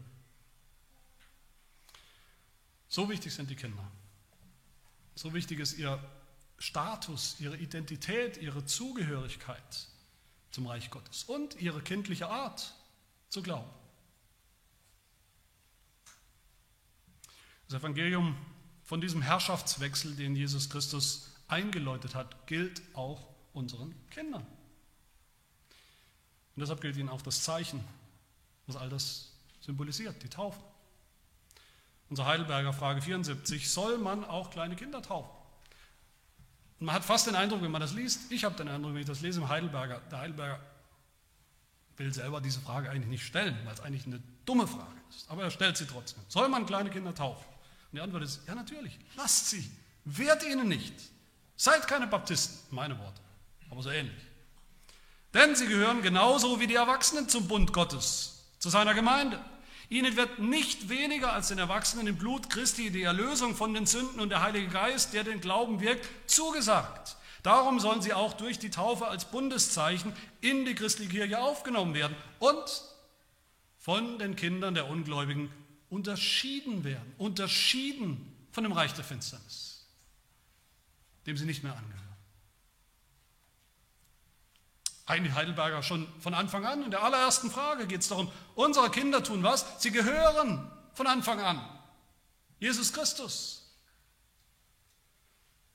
So 2.88 3.10
wichtig 3.10 3.34
sind 3.34 3.50
die 3.50 3.58
Kinder. 3.58 3.86
So 5.16 5.34
wichtig 5.34 5.60
ist 5.60 5.78
ihr 5.78 6.02
Status, 6.58 7.36
ihre 7.42 7.58
Identität, 7.58 8.38
ihre 8.38 8.64
Zugehörigkeit 8.64 9.90
zum 10.52 10.68
Reich 10.68 10.90
Gottes 10.90 11.26
und 11.26 11.60
ihre 11.60 11.82
kindliche 11.82 12.30
Art 12.30 12.76
zu 13.28 13.44
glauben. 13.44 13.70
Das 17.68 17.82
Evangelium 17.82 18.38
von 18.86 19.02
diesem 19.02 19.22
Herrschaftswechsel, 19.22 20.16
den 20.16 20.38
Jesus 20.38 20.70
Christus 20.70 21.30
eingeläutet 21.50 22.16
hat, 22.16 22.48
gilt 22.48 22.82
auch 22.94 23.37
unseren 23.58 23.94
Kindern. 24.12 24.44
Und 26.56 26.62
deshalb 26.62 26.80
gilt 26.82 26.96
ihnen 26.98 27.10
auch 27.10 27.22
das 27.22 27.44
Zeichen, 27.44 27.84
was 28.68 28.76
all 28.76 28.90
das 28.90 29.32
symbolisiert, 29.60 30.22
die 30.24 30.30
Taufe. 30.30 30.60
Unser 32.10 32.26
Heidelberger 32.26 32.72
Frage 32.72 33.02
74, 33.02 33.70
soll 33.70 33.98
man 33.98 34.24
auch 34.24 34.50
kleine 34.50 34.76
Kinder 34.76 35.02
taufen? 35.02 35.30
Und 36.80 36.86
man 36.86 36.96
hat 36.96 37.04
fast 37.04 37.28
den 37.28 37.36
Eindruck, 37.36 37.62
wenn 37.62 37.72
man 37.72 37.82
das 37.82 37.94
liest, 37.94 38.32
ich 38.32 38.46
habe 38.46 38.56
den 38.56 38.68
Eindruck, 38.70 38.94
wenn 38.94 39.02
ich 39.02 39.08
das 39.08 39.22
lese 39.22 39.42
im 39.42 39.50
Heidelberger, 39.50 40.00
der 40.12 40.20
Heidelberger 40.20 40.60
will 41.98 42.14
selber 42.14 42.40
diese 42.40 42.62
Frage 42.62 42.90
eigentlich 42.92 43.10
nicht 43.10 43.26
stellen, 43.26 43.58
weil 43.66 43.74
es 43.74 43.80
eigentlich 43.80 44.06
eine 44.06 44.22
dumme 44.46 44.68
Frage 44.68 45.00
ist. 45.10 45.30
Aber 45.30 45.44
er 45.44 45.52
stellt 45.52 45.78
sie 45.78 45.86
trotzdem. 45.86 46.24
Soll 46.28 46.48
man 46.48 46.68
kleine 46.68 46.92
Kinder 46.92 47.14
taufen? 47.14 47.46
Und 47.92 47.96
die 47.96 48.02
Antwort 48.02 48.24
ist, 48.24 48.48
ja 48.48 48.54
natürlich, 48.54 48.98
lasst 49.16 49.50
sie, 49.50 49.70
wehrt 50.06 50.44
ihnen 50.44 50.68
nicht. 50.68 50.94
Seid 51.56 51.88
keine 51.88 52.06
Baptisten, 52.06 52.76
meine 52.76 52.98
Worte 53.00 53.22
aber 53.70 53.82
so 53.82 53.90
ähnlich. 53.90 54.24
Denn 55.34 55.56
sie 55.56 55.68
gehören 55.68 56.02
genauso 56.02 56.60
wie 56.60 56.68
die 56.68 56.76
Erwachsenen 56.76 57.30
zum 57.30 57.48
Bund 57.48 57.74
Gottes, 57.74 58.46
zu 58.60 58.70
seiner 58.70 58.94
Gemeinde. 58.94 59.40
Ihnen 59.90 60.18
wird 60.18 60.40
nicht 60.40 60.90
weniger 60.90 61.34
als 61.34 61.48
den 61.48 61.60
Erwachsenen 61.60 62.08
im 62.08 62.18
Blut 62.18 62.50
Christi 62.50 62.90
die 62.90 63.04
Erlösung 63.04 63.56
von 63.56 63.74
den 63.74 63.86
Sünden 63.86 64.20
und 64.20 64.30
der 64.30 64.42
Heilige 64.42 64.68
Geist, 64.68 65.14
der 65.14 65.24
den 65.24 65.40
Glauben 65.40 65.80
wirkt, 65.80 66.08
zugesagt. 66.30 67.16
Darum 67.44 67.80
sollen 67.80 68.02
sie 68.02 68.14
auch 68.14 68.34
durch 68.34 68.60
die 68.60 68.70
Taufe 68.70 69.08
als 69.08 69.26
Bundeszeichen 69.26 70.12
in 70.42 70.66
die 70.66 70.76
christliche 70.76 71.12
Kirche 71.12 71.40
aufgenommen 71.40 71.94
werden 71.94 72.16
und 72.40 72.84
von 73.80 74.20
den 74.20 74.36
Kindern 74.36 74.74
der 74.74 74.90
Ungläubigen 74.90 75.50
unterschieden 75.90 76.84
werden, 76.84 77.14
unterschieden 77.18 78.34
von 78.52 78.64
dem 78.64 78.74
Reich 78.74 78.94
der 78.94 79.06
Finsternis, 79.06 79.88
dem 81.26 81.38
sie 81.38 81.46
nicht 81.46 81.64
mehr 81.64 81.78
angehören. 81.78 82.07
Eigentlich 85.08 85.34
Heidelberger 85.34 85.82
schon 85.82 86.08
von 86.20 86.36
Anfang 86.36 86.66
an. 86.66 86.84
In 86.84 86.92
der 86.92 87.02
allerersten 87.02 87.50
Frage 87.50 87.88
geht 87.88 88.02
es 88.02 88.10
darum, 88.10 88.32
unsere 88.54 88.92
Kinder 88.92 89.24
tun 89.24 89.42
was? 89.42 89.66
Sie 89.82 89.92
gehören 89.92 90.70
von 90.94 91.08
Anfang 91.08 91.40
an 91.40 91.62
Jesus 92.60 92.92
Christus 92.92 93.64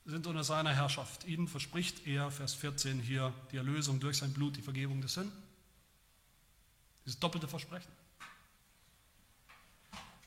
sind 0.05 0.27
unter 0.27 0.43
seiner 0.43 0.73
Herrschaft. 0.73 1.25
Ihnen 1.25 1.47
verspricht 1.47 2.05
er, 2.05 2.29
Vers 2.29 2.53
14 2.55 2.99
hier, 2.99 3.33
die 3.51 3.57
Erlösung 3.57 4.01
durch 4.01 4.17
sein 4.17 4.33
Blut, 4.33 4.57
die 4.57 4.61
Vergebung 4.61 5.01
des 5.01 5.13
Sünden. 5.13 5.31
Dieses 7.05 7.19
doppelte 7.19 7.47
Versprechen. 7.47 7.91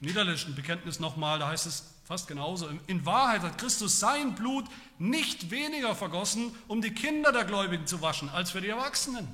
Im 0.01 0.07
niederländischen 0.07 0.55
Bekenntnis 0.55 0.99
nochmal, 0.99 1.39
da 1.39 1.49
heißt 1.49 1.67
es 1.67 1.95
fast 2.07 2.29
genauso. 2.29 2.69
In 2.87 3.05
Wahrheit 3.05 3.43
hat 3.43 3.59
Christus 3.59 3.99
sein 3.99 4.37
Blut 4.37 4.65
nicht 4.99 5.51
weniger 5.51 5.95
vergossen, 5.97 6.55
um 6.69 6.81
die 6.81 6.95
Kinder 6.95 7.33
der 7.33 7.45
Gläubigen 7.45 7.87
zu 7.87 8.01
waschen, 8.01 8.29
als 8.29 8.53
für 8.53 8.61
die 8.61 8.69
Erwachsenen. 8.69 9.27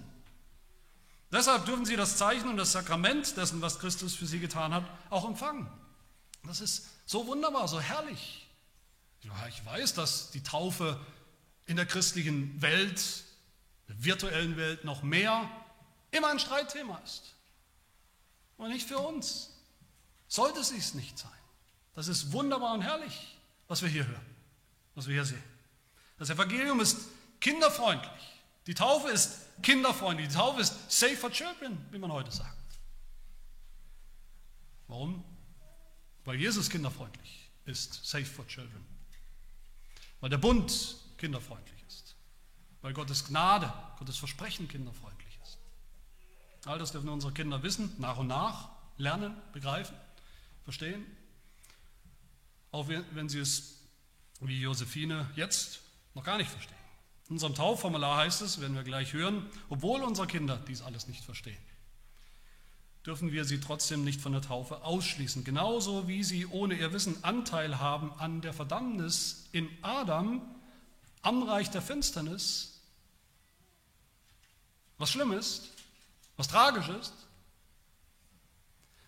Deshalb 1.31 1.66
dürfen 1.66 1.85
sie 1.85 1.97
das 1.97 2.16
Zeichen 2.16 2.49
und 2.49 2.57
das 2.57 2.73
Sakrament 2.73 3.37
dessen, 3.37 3.61
was 3.61 3.79
Christus 3.79 4.14
für 4.14 4.27
sie 4.27 4.41
getan 4.41 4.73
hat, 4.73 4.85
auch 5.11 5.27
empfangen. 5.27 5.70
Das 6.45 6.61
ist 6.61 6.89
so 7.05 7.27
wunderbar, 7.27 7.68
so 7.68 7.79
herrlich. 7.81 8.49
Ja, 9.20 9.47
ich 9.49 9.64
weiß, 9.64 9.95
dass 9.95 10.31
die 10.31 10.43
Taufe 10.43 10.99
in 11.66 11.77
der 11.77 11.87
christlichen 11.87 12.61
Welt, 12.61 13.25
der 13.89 14.03
virtuellen 14.03 14.57
Welt 14.57 14.85
noch 14.85 15.03
mehr 15.03 15.49
immer 16.11 16.29
ein 16.29 16.39
Streitthema 16.39 16.99
ist. 17.05 17.35
Und 18.57 18.70
nicht 18.70 18.89
für 18.89 18.99
uns. 18.99 19.51
Sollte 20.27 20.61
es 20.61 20.73
es 20.73 20.95
nicht 20.95 21.18
sein. 21.18 21.31
Das 21.95 22.09
ist 22.09 22.32
wunderbar 22.32 22.74
und 22.74 22.82
herrlich, 22.82 23.38
was 23.68 23.82
wir 23.82 23.88
hier 23.88 24.07
hören, 24.07 24.26
was 24.95 25.07
wir 25.07 25.14
hier 25.14 25.24
sehen. 25.24 25.43
Das 26.18 26.30
Evangelium 26.30 26.80
ist 26.80 27.09
kinderfreundlich. 27.40 28.43
Die 28.66 28.74
Taufe 28.74 29.09
ist 29.09 29.40
kinderfreundlich. 29.62 30.28
Die 30.28 30.34
Taufe 30.34 30.61
ist 30.61 30.90
safe 30.90 31.16
for 31.16 31.30
children, 31.30 31.84
wie 31.90 31.99
man 31.99 32.12
heute 32.12 32.30
sagt. 32.30 32.57
Warum? 34.88 35.24
Weil 36.24 36.36
Jesus 36.36 36.70
kinderfreundlich 36.70 37.51
ist, 37.64 38.05
safe 38.05 38.24
for 38.24 38.47
children. 38.47 38.86
Weil 40.20 40.30
der 40.30 40.38
Bund 40.38 40.97
kinderfreundlich 41.18 41.82
ist. 41.88 42.14
Weil 42.80 42.93
Gottes 42.93 43.24
Gnade, 43.24 43.72
Gottes 43.99 44.16
Versprechen 44.18 44.68
kinderfreundlich 44.68 45.38
ist. 45.43 45.59
All 46.64 46.78
das 46.78 46.93
dürfen 46.93 47.09
unsere 47.09 47.32
Kinder 47.32 47.62
wissen, 47.62 47.95
nach 47.99 48.18
und 48.18 48.28
nach 48.28 48.68
lernen, 48.99 49.36
begreifen, 49.53 49.97
verstehen. 50.64 51.05
Auch 52.73 52.89
wenn 52.89 53.29
sie 53.29 53.39
es 53.39 53.79
wie 54.41 54.61
Josephine 54.61 55.31
jetzt 55.37 55.81
noch 56.14 56.25
gar 56.25 56.39
nicht 56.39 56.51
verstehen. 56.51 56.77
In 57.29 57.35
unserem 57.35 57.55
Taufformular 57.55 58.18
heißt 58.18 58.43
es, 58.43 58.61
werden 58.61 58.75
wir 58.75 58.83
gleich 58.83 59.12
hören, 59.12 59.49
obwohl 59.68 60.03
unsere 60.03 60.27
Kinder 60.27 60.57
dies 60.66 60.83
alles 60.83 61.07
nicht 61.07 61.25
verstehen, 61.25 61.62
dürfen 63.07 63.33
wir 63.33 63.45
sie 63.45 63.61
trotzdem 63.61 64.05
nicht 64.05 64.20
von 64.20 64.33
der 64.33 64.43
Taufe 64.43 64.83
ausschließen. 64.85 65.45
Genauso 65.45 66.09
wie 66.09 66.25
sie 66.25 66.47
ohne 66.47 66.75
ihr 66.75 66.93
Wissen 66.93 67.23
Anteil 67.23 67.79
haben 67.79 68.12
an 68.18 68.41
der 68.41 68.53
Verdammnis 68.53 69.49
in 69.53 69.68
Adam, 69.83 70.43
am 71.23 71.43
Reich 71.45 71.70
der 71.70 71.83
Finsternis, 71.83 72.81
was 74.99 75.11
schlimm 75.11 75.33
ist, 75.33 75.70
was 76.37 76.49
tragisch 76.49 76.89
ist, 76.89 77.12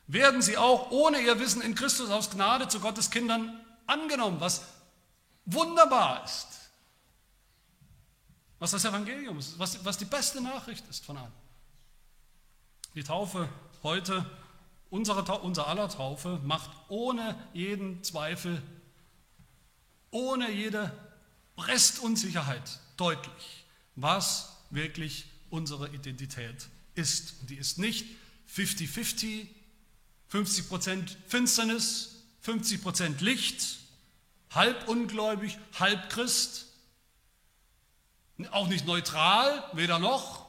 werden 0.07 0.43
sie 0.43 0.57
auch 0.57 0.91
ohne 0.91 1.21
ihr 1.21 1.39
Wissen 1.41 1.63
in 1.63 1.75
Christus 1.75 2.11
aus 2.11 2.31
Gnade 2.31 2.69
zu 2.69 2.81
Gottes 2.81 3.11
Kindern 3.11 3.61
angenommen, 3.87 4.41
was 4.41 4.63
wunderbar 5.47 6.25
ist, 6.25 6.49
was 8.59 8.71
das 8.73 8.85
Evangelium 8.85 9.39
ist, 9.39 9.59
was, 9.59 9.85
was 9.85 9.99
die 9.99 10.05
beste 10.05 10.41
Nachricht 10.41 10.87
ist 10.89 11.05
von 11.05 11.17
allen. 11.17 11.33
Die 12.95 13.03
Taufe 13.03 13.49
heute, 13.83 14.25
unsere, 14.91 15.23
unser 15.41 15.67
aller 15.67 15.89
Taufe, 15.89 16.41
macht 16.45 16.71
ohne 16.89 17.37
jeden 17.53 18.03
Zweifel, 18.05 18.63
ohne 20.11 20.51
jede 20.51 20.93
Restunsicherheit 21.59 22.79
deutlich, 22.97 23.65
was 23.97 24.57
wirklich 24.71 25.27
unsere 25.51 25.89
Identität 25.89 26.69
ist. 26.95 27.41
Und 27.41 27.51
die 27.51 27.57
ist 27.57 27.79
nicht 27.79 28.07
50-50, 28.55 29.49
50% 30.35 31.17
Finsternis, 31.29 32.25
50% 32.45 33.23
Licht, 33.23 33.79
halb 34.51 34.89
ungläubig, 34.89 35.57
halb 35.79 36.11
Christ, 36.11 36.67
auch 38.51 38.67
nicht 38.67 38.85
neutral, 38.85 39.63
weder 39.75 40.01
noch, 40.01 40.45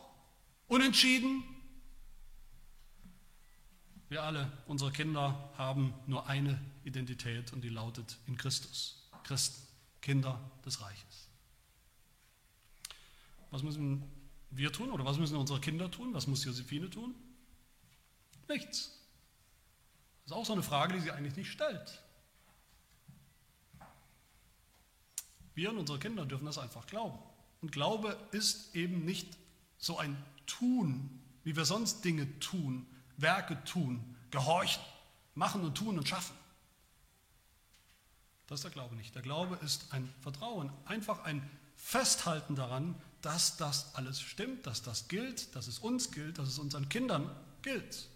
unentschieden, 0.67 1.43
wir 4.09 4.23
alle, 4.23 4.51
unsere 4.65 4.91
Kinder, 4.91 5.51
haben 5.55 5.93
nur 6.07 6.27
eine 6.27 6.59
Identität 6.83 7.53
und 7.53 7.61
die 7.61 7.69
lautet 7.69 8.17
in 8.25 8.37
Christus. 8.37 9.07
Christen, 9.23 9.67
Kinder 10.01 10.39
des 10.65 10.81
Reiches. 10.81 11.29
Was 13.51 13.61
müssen 13.61 14.03
wir 14.49 14.71
tun 14.71 14.89
oder 14.91 15.05
was 15.05 15.17
müssen 15.17 15.37
unsere 15.37 15.59
Kinder 15.59 15.91
tun? 15.91 16.13
Was 16.13 16.27
muss 16.27 16.43
Josephine 16.43 16.89
tun? 16.89 17.13
Nichts. 18.47 18.94
Das 20.25 20.31
ist 20.31 20.37
auch 20.37 20.45
so 20.45 20.53
eine 20.53 20.63
Frage, 20.63 20.95
die 20.95 21.01
sie 21.01 21.11
eigentlich 21.11 21.35
nicht 21.35 21.51
stellt. 21.51 22.01
Wir 25.53 25.69
und 25.69 25.77
unsere 25.77 25.99
Kinder 25.99 26.25
dürfen 26.25 26.45
das 26.45 26.57
einfach 26.57 26.87
glauben. 26.87 27.19
Und 27.61 27.71
Glaube 27.71 28.17
ist 28.31 28.75
eben 28.75 29.05
nicht 29.05 29.37
so 29.77 29.97
ein 29.97 30.17
Tun, 30.47 31.21
wie 31.43 31.55
wir 31.55 31.65
sonst 31.65 32.03
Dinge 32.03 32.39
tun, 32.39 32.87
Werke 33.17 33.63
tun, 33.65 34.15
gehorchen, 34.31 34.83
machen 35.35 35.63
und 35.63 35.77
tun 35.77 35.97
und 35.97 36.07
schaffen. 36.07 36.35
Das 38.47 38.59
ist 38.59 38.63
der 38.63 38.71
Glaube 38.71 38.95
nicht. 38.95 39.15
Der 39.15 39.21
Glaube 39.21 39.55
ist 39.63 39.93
ein 39.93 40.11
Vertrauen, 40.21 40.71
einfach 40.85 41.23
ein 41.23 41.47
Festhalten 41.75 42.55
daran, 42.55 42.95
dass 43.21 43.57
das 43.57 43.95
alles 43.95 44.21
stimmt, 44.21 44.65
dass 44.67 44.81
das 44.81 45.07
gilt, 45.07 45.55
dass 45.55 45.67
es 45.67 45.79
uns 45.79 46.11
gilt, 46.11 46.37
dass 46.37 46.47
es 46.47 46.59
unseren 46.59 46.89
Kindern 46.89 47.29
gilt. 47.61 48.09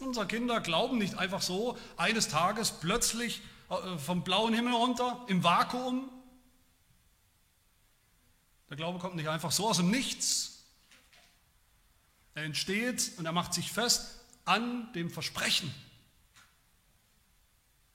Unsere 0.00 0.26
Kinder 0.26 0.60
glauben 0.60 0.98
nicht 0.98 1.16
einfach 1.16 1.42
so 1.42 1.76
eines 1.96 2.28
Tages 2.28 2.70
plötzlich 2.70 3.42
äh, 3.68 3.98
vom 3.98 4.22
blauen 4.22 4.54
Himmel 4.54 4.74
runter 4.74 5.24
im 5.28 5.42
Vakuum. 5.42 6.08
Der 8.70 8.76
Glaube 8.76 8.98
kommt 8.98 9.16
nicht 9.16 9.28
einfach 9.28 9.50
so 9.50 9.68
aus 9.68 9.78
dem 9.78 9.90
Nichts, 9.90 10.58
er 12.38 12.44
entsteht 12.44 13.12
und 13.16 13.26
er 13.26 13.32
macht 13.32 13.52
sich 13.52 13.72
fest 13.72 14.20
an 14.44 14.92
dem 14.92 15.10
Versprechen, 15.10 15.74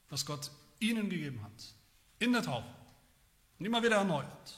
das 0.09 0.25
Gott 0.25 0.51
ihnen 0.79 1.09
gegeben 1.09 1.41
hat, 1.41 1.73
in 2.19 2.33
der 2.33 2.43
Taufe. 2.43 2.67
Und 3.57 3.65
immer 3.65 3.81
wieder 3.81 3.97
erneuert. 3.97 4.57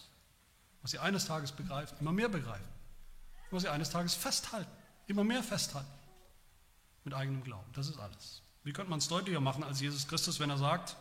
Was 0.81 0.91
sie 0.91 0.99
eines 0.99 1.25
Tages 1.25 1.51
begreifen, 1.51 1.97
immer 1.99 2.11
mehr 2.11 2.29
begreifen. 2.29 2.67
Was 3.51 3.61
sie 3.61 3.69
eines 3.69 3.91
Tages 3.91 4.15
festhalten, 4.15 4.71
immer 5.05 5.23
mehr 5.23 5.43
festhalten. 5.43 5.91
Mit 7.05 7.13
eigenem 7.13 7.43
Glauben. 7.43 7.71
Das 7.73 7.87
ist 7.87 7.97
alles. 7.97 8.41
Wie 8.63 8.73
könnte 8.73 8.89
man 8.89 8.99
es 8.99 9.07
deutlicher 9.07 9.39
machen 9.39 9.63
als 9.63 9.79
Jesus 9.79 10.07
Christus, 10.07 10.39
wenn 10.39 10.49
er 10.49 10.57
sagt, 10.57 10.97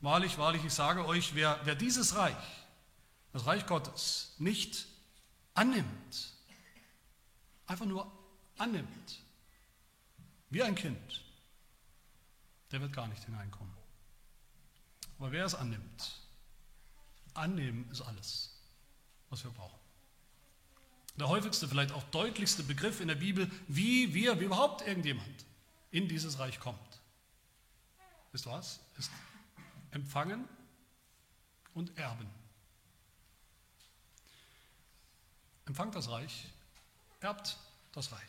wahrlich, 0.00 0.38
wahrlich, 0.38 0.64
ich 0.64 0.72
sage 0.72 1.06
euch, 1.06 1.34
wer, 1.34 1.60
wer 1.64 1.74
dieses 1.74 2.16
Reich, 2.16 2.66
das 3.32 3.46
Reich 3.46 3.66
Gottes, 3.66 4.34
nicht 4.38 4.86
annimmt, 5.54 6.32
einfach 7.66 7.86
nur 7.86 8.10
annimmt, 8.56 9.20
wie 10.48 10.62
ein 10.62 10.74
Kind, 10.74 11.22
der 12.70 12.80
wird 12.80 12.94
gar 12.94 13.06
nicht 13.06 13.22
hineinkommen. 13.24 13.72
Aber 15.18 15.32
wer 15.32 15.44
es 15.44 15.54
annimmt, 15.54 16.20
annehmen 17.34 17.90
ist 17.90 18.00
alles, 18.00 18.58
was 19.28 19.44
wir 19.44 19.50
brauchen. 19.50 19.81
Der 21.16 21.28
häufigste, 21.28 21.68
vielleicht 21.68 21.92
auch 21.92 22.02
deutlichste 22.04 22.62
Begriff 22.62 23.00
in 23.00 23.08
der 23.08 23.14
Bibel, 23.14 23.50
wie 23.68 24.14
wir, 24.14 24.40
wie 24.40 24.44
überhaupt 24.44 24.86
irgendjemand 24.86 25.44
in 25.90 26.08
dieses 26.08 26.38
Reich 26.38 26.58
kommt. 26.58 26.78
Ist 28.32 28.46
was? 28.46 28.80
Ist 28.98 29.10
empfangen 29.90 30.48
und 31.74 31.96
erben. 31.98 32.26
Empfangt 35.66 35.94
das 35.94 36.08
Reich, 36.08 36.46
erbt 37.20 37.56
das 37.92 38.10
Reich. 38.10 38.20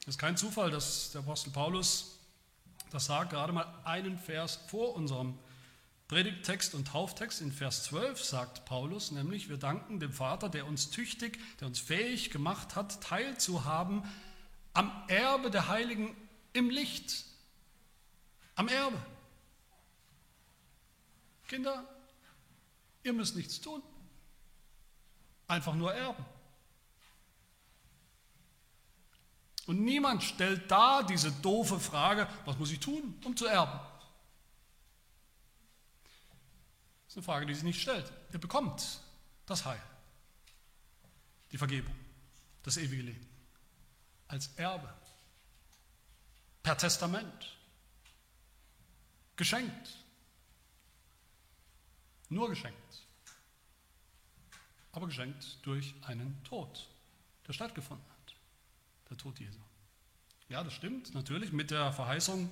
Es 0.00 0.08
ist 0.08 0.18
kein 0.18 0.36
Zufall, 0.36 0.70
dass 0.70 1.12
der 1.12 1.20
Apostel 1.20 1.50
Paulus 1.50 2.18
das 2.90 3.06
sagt, 3.06 3.30
gerade 3.30 3.52
mal 3.52 3.66
einen 3.84 4.18
Vers 4.18 4.60
vor 4.68 4.94
unserem 4.94 5.38
Predigttext 6.08 6.74
und 6.74 6.88
Tauftext. 6.88 7.40
In 7.40 7.50
Vers 7.50 7.84
12 7.84 8.22
sagt 8.22 8.64
Paulus 8.64 9.10
nämlich, 9.10 9.48
wir 9.48 9.56
danken 9.56 9.98
dem 9.98 10.12
Vater, 10.12 10.48
der 10.48 10.66
uns 10.66 10.90
tüchtig, 10.90 11.40
der 11.60 11.66
uns 11.66 11.80
fähig 11.80 12.30
gemacht 12.30 12.76
hat, 12.76 13.02
teilzuhaben 13.02 14.04
am 14.72 14.92
Erbe 15.08 15.50
der 15.50 15.68
Heiligen 15.68 16.14
im 16.52 16.70
Licht. 16.70 17.24
Am 18.54 18.68
Erbe. 18.68 18.98
Kinder, 21.48 21.84
ihr 23.02 23.12
müsst 23.12 23.36
nichts 23.36 23.60
tun. 23.60 23.82
Einfach 25.48 25.74
nur 25.74 25.92
erben. 25.92 26.24
Und 29.66 29.82
niemand 29.82 30.22
stellt 30.22 30.70
da 30.70 31.02
diese 31.02 31.32
doofe 31.32 31.80
Frage, 31.80 32.28
was 32.44 32.56
muss 32.58 32.70
ich 32.70 32.78
tun, 32.78 33.18
um 33.24 33.36
zu 33.36 33.46
erben? 33.46 33.80
Eine 37.16 37.22
Frage, 37.22 37.46
die 37.46 37.54
sich 37.54 37.64
nicht 37.64 37.80
stellt. 37.80 38.12
Ihr 38.32 38.38
bekommt 38.38 39.00
das 39.46 39.64
Heil, 39.64 39.80
die 41.50 41.58
Vergebung, 41.58 41.94
das 42.62 42.76
ewige 42.76 43.02
Leben. 43.02 43.26
Als 44.28 44.48
Erbe, 44.56 44.92
per 46.62 46.76
Testament, 46.76 47.56
geschenkt, 49.36 50.04
nur 52.28 52.48
geschenkt, 52.48 53.06
aber 54.92 55.06
geschenkt 55.06 55.58
durch 55.62 55.94
einen 56.02 56.42
Tod, 56.44 56.88
der 57.46 57.52
stattgefunden 57.52 58.06
hat, 58.10 58.34
der 59.08 59.16
Tod 59.16 59.38
Jesu. 59.38 59.60
Ja, 60.48 60.62
das 60.62 60.74
stimmt, 60.74 61.14
natürlich, 61.14 61.52
mit 61.52 61.70
der 61.70 61.92
Verheißung, 61.92 62.50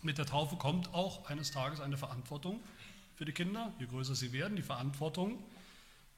mit 0.00 0.18
der 0.18 0.26
Taufe 0.26 0.56
kommt 0.56 0.94
auch 0.94 1.26
eines 1.26 1.50
Tages 1.50 1.80
eine 1.80 1.96
Verantwortung 1.96 2.62
für 3.22 3.26
die 3.26 3.32
Kinder, 3.32 3.72
je 3.78 3.86
größer 3.86 4.16
sie 4.16 4.32
werden. 4.32 4.56
Die 4.56 4.64
Verantwortung 4.64 5.38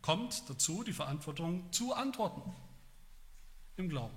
kommt 0.00 0.48
dazu, 0.48 0.82
die 0.84 0.94
Verantwortung 0.94 1.70
zu 1.70 1.92
antworten 1.92 2.40
im 3.76 3.90
Glauben. 3.90 4.16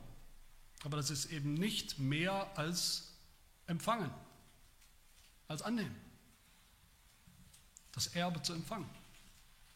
Aber 0.85 0.95
das 0.95 1.09
ist 1.09 1.25
eben 1.25 1.53
nicht 1.55 1.99
mehr 1.99 2.49
als 2.57 3.11
empfangen, 3.65 4.09
als 5.49 5.63
annehmen. 5.63 5.97
Das 7.91 8.07
Erbe 8.07 8.41
zu 8.41 8.53
empfangen, 8.53 8.89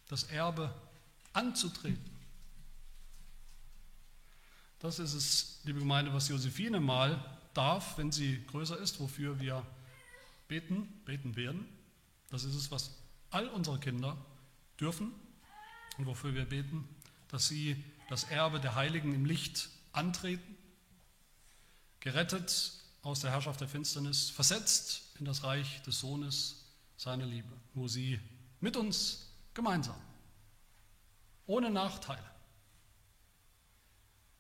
das 0.07 0.23
Erbe 0.23 0.73
anzutreten. 1.33 2.17
Das 4.79 4.99
ist 4.99 5.13
es, 5.13 5.59
liebe 5.65 5.79
Gemeinde, 5.79 6.13
was 6.13 6.29
Josephine 6.29 6.79
mal 6.79 7.37
darf, 7.53 7.97
wenn 7.97 8.13
sie 8.13 8.41
größer 8.45 8.77
ist, 8.77 9.01
wofür 9.01 9.37
wir 9.41 9.65
beten, 10.47 10.87
beten 11.03 11.35
werden. 11.35 11.67
Das 12.29 12.45
ist 12.45 12.55
es, 12.55 12.71
was 12.71 13.00
all 13.31 13.47
unsere 13.47 13.79
Kinder 13.79 14.17
dürfen 14.79 15.13
und 15.97 16.05
wofür 16.05 16.33
wir 16.33 16.45
beten, 16.45 16.87
dass 17.29 17.47
sie 17.47 17.83
das 18.09 18.25
Erbe 18.25 18.59
der 18.59 18.75
Heiligen 18.75 19.13
im 19.13 19.25
Licht 19.25 19.69
antreten, 19.93 20.57
gerettet 21.99 22.73
aus 23.03 23.21
der 23.21 23.31
Herrschaft 23.31 23.61
der 23.61 23.67
Finsternis, 23.67 24.29
versetzt 24.29 25.15
in 25.19 25.25
das 25.25 25.43
Reich 25.43 25.81
des 25.83 25.99
Sohnes 25.99 26.65
seiner 26.97 27.25
Liebe, 27.25 27.51
wo 27.73 27.87
sie 27.87 28.19
mit 28.59 28.75
uns 28.75 29.31
gemeinsam, 29.53 29.99
ohne 31.47 31.71
Nachteile, 31.71 32.29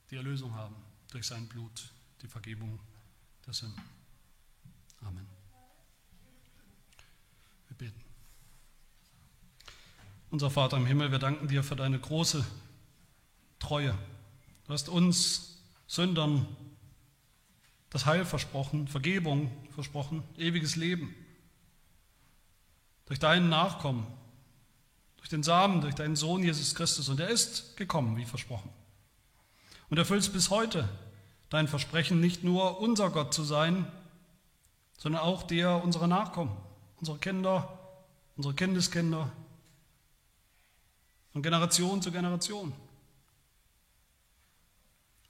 die 0.09 0.17
Erlösung 0.17 0.53
haben 0.53 0.75
durch 1.09 1.25
sein 1.25 1.47
Blut, 1.47 1.89
die 2.21 2.27
Vergebung 2.27 2.79
der 3.45 3.53
Sünden. 3.53 3.81
Amen. 5.01 5.27
Wir 7.67 7.77
beten. 7.77 8.01
Unser 10.31 10.49
Vater 10.49 10.77
im 10.77 10.85
Himmel, 10.85 11.11
wir 11.11 11.19
danken 11.19 11.49
dir 11.49 11.61
für 11.61 11.75
deine 11.75 11.99
große 11.99 12.45
Treue. 13.59 13.93
Du 14.65 14.71
hast 14.71 14.87
uns 14.87 15.61
Sündern 15.87 16.47
das 17.89 18.05
Heil 18.05 18.23
versprochen, 18.23 18.87
Vergebung 18.87 19.51
versprochen, 19.71 20.23
ewiges 20.37 20.77
Leben. 20.77 21.13
Durch 23.07 23.19
deinen 23.19 23.49
Nachkommen, 23.49 24.07
durch 25.17 25.27
den 25.27 25.43
Samen, 25.43 25.81
durch 25.81 25.95
deinen 25.95 26.15
Sohn 26.15 26.43
Jesus 26.43 26.75
Christus. 26.75 27.09
Und 27.09 27.19
er 27.19 27.27
ist 27.27 27.75
gekommen, 27.75 28.15
wie 28.15 28.23
versprochen. 28.23 28.69
Und 29.89 29.97
erfüllst 29.97 30.31
bis 30.31 30.49
heute 30.49 30.87
dein 31.49 31.67
Versprechen, 31.67 32.21
nicht 32.21 32.41
nur 32.41 32.79
unser 32.79 33.09
Gott 33.09 33.33
zu 33.33 33.43
sein, 33.43 33.85
sondern 34.97 35.23
auch 35.23 35.43
der 35.43 35.83
unserer 35.83 36.07
Nachkommen, 36.07 36.55
unserer 37.01 37.17
Kinder, 37.17 37.77
unsere 38.37 38.53
Kindeskinder, 38.53 39.29
von 41.31 41.41
Generation 41.41 42.01
zu 42.01 42.11
Generation. 42.11 42.73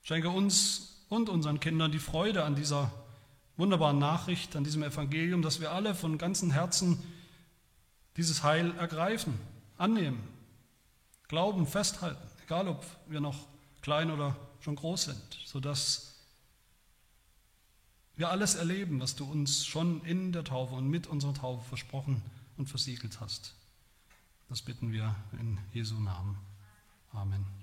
Schenke 0.03 0.29
uns 0.29 1.05
und 1.09 1.29
unseren 1.29 1.59
Kindern 1.59 1.91
die 1.91 1.99
Freude 1.99 2.43
an 2.43 2.55
dieser 2.55 2.91
wunderbaren 3.57 3.99
Nachricht, 3.99 4.55
an 4.55 4.63
diesem 4.63 4.81
Evangelium, 4.81 5.41
dass 5.41 5.59
wir 5.59 5.71
alle 5.71 5.93
von 5.93 6.17
ganzem 6.17 6.51
Herzen 6.51 7.01
dieses 8.17 8.43
Heil 8.43 8.75
ergreifen, 8.77 9.39
annehmen, 9.77 10.21
glauben, 11.27 11.67
festhalten, 11.67 12.21
egal 12.43 12.67
ob 12.67 12.85
wir 13.07 13.21
noch 13.21 13.47
klein 13.81 14.11
oder 14.11 14.35
schon 14.59 14.75
groß 14.75 15.03
sind, 15.03 15.39
sodass 15.45 16.15
wir 18.15 18.29
alles 18.29 18.55
erleben, 18.55 18.99
was 18.99 19.15
du 19.15 19.25
uns 19.25 19.65
schon 19.65 20.03
in 20.05 20.31
der 20.31 20.43
Taufe 20.43 20.75
und 20.75 20.87
mit 20.87 21.07
unserer 21.07 21.33
Taufe 21.33 21.63
versprochen 21.67 22.21
und 22.57 22.67
versiegelt 22.67 23.19
hast. 23.19 23.53
Das 24.51 24.61
bitten 24.61 24.91
wir 24.91 25.15
in 25.39 25.57
Jesu 25.71 25.97
Namen. 25.97 26.37
Amen. 27.13 27.60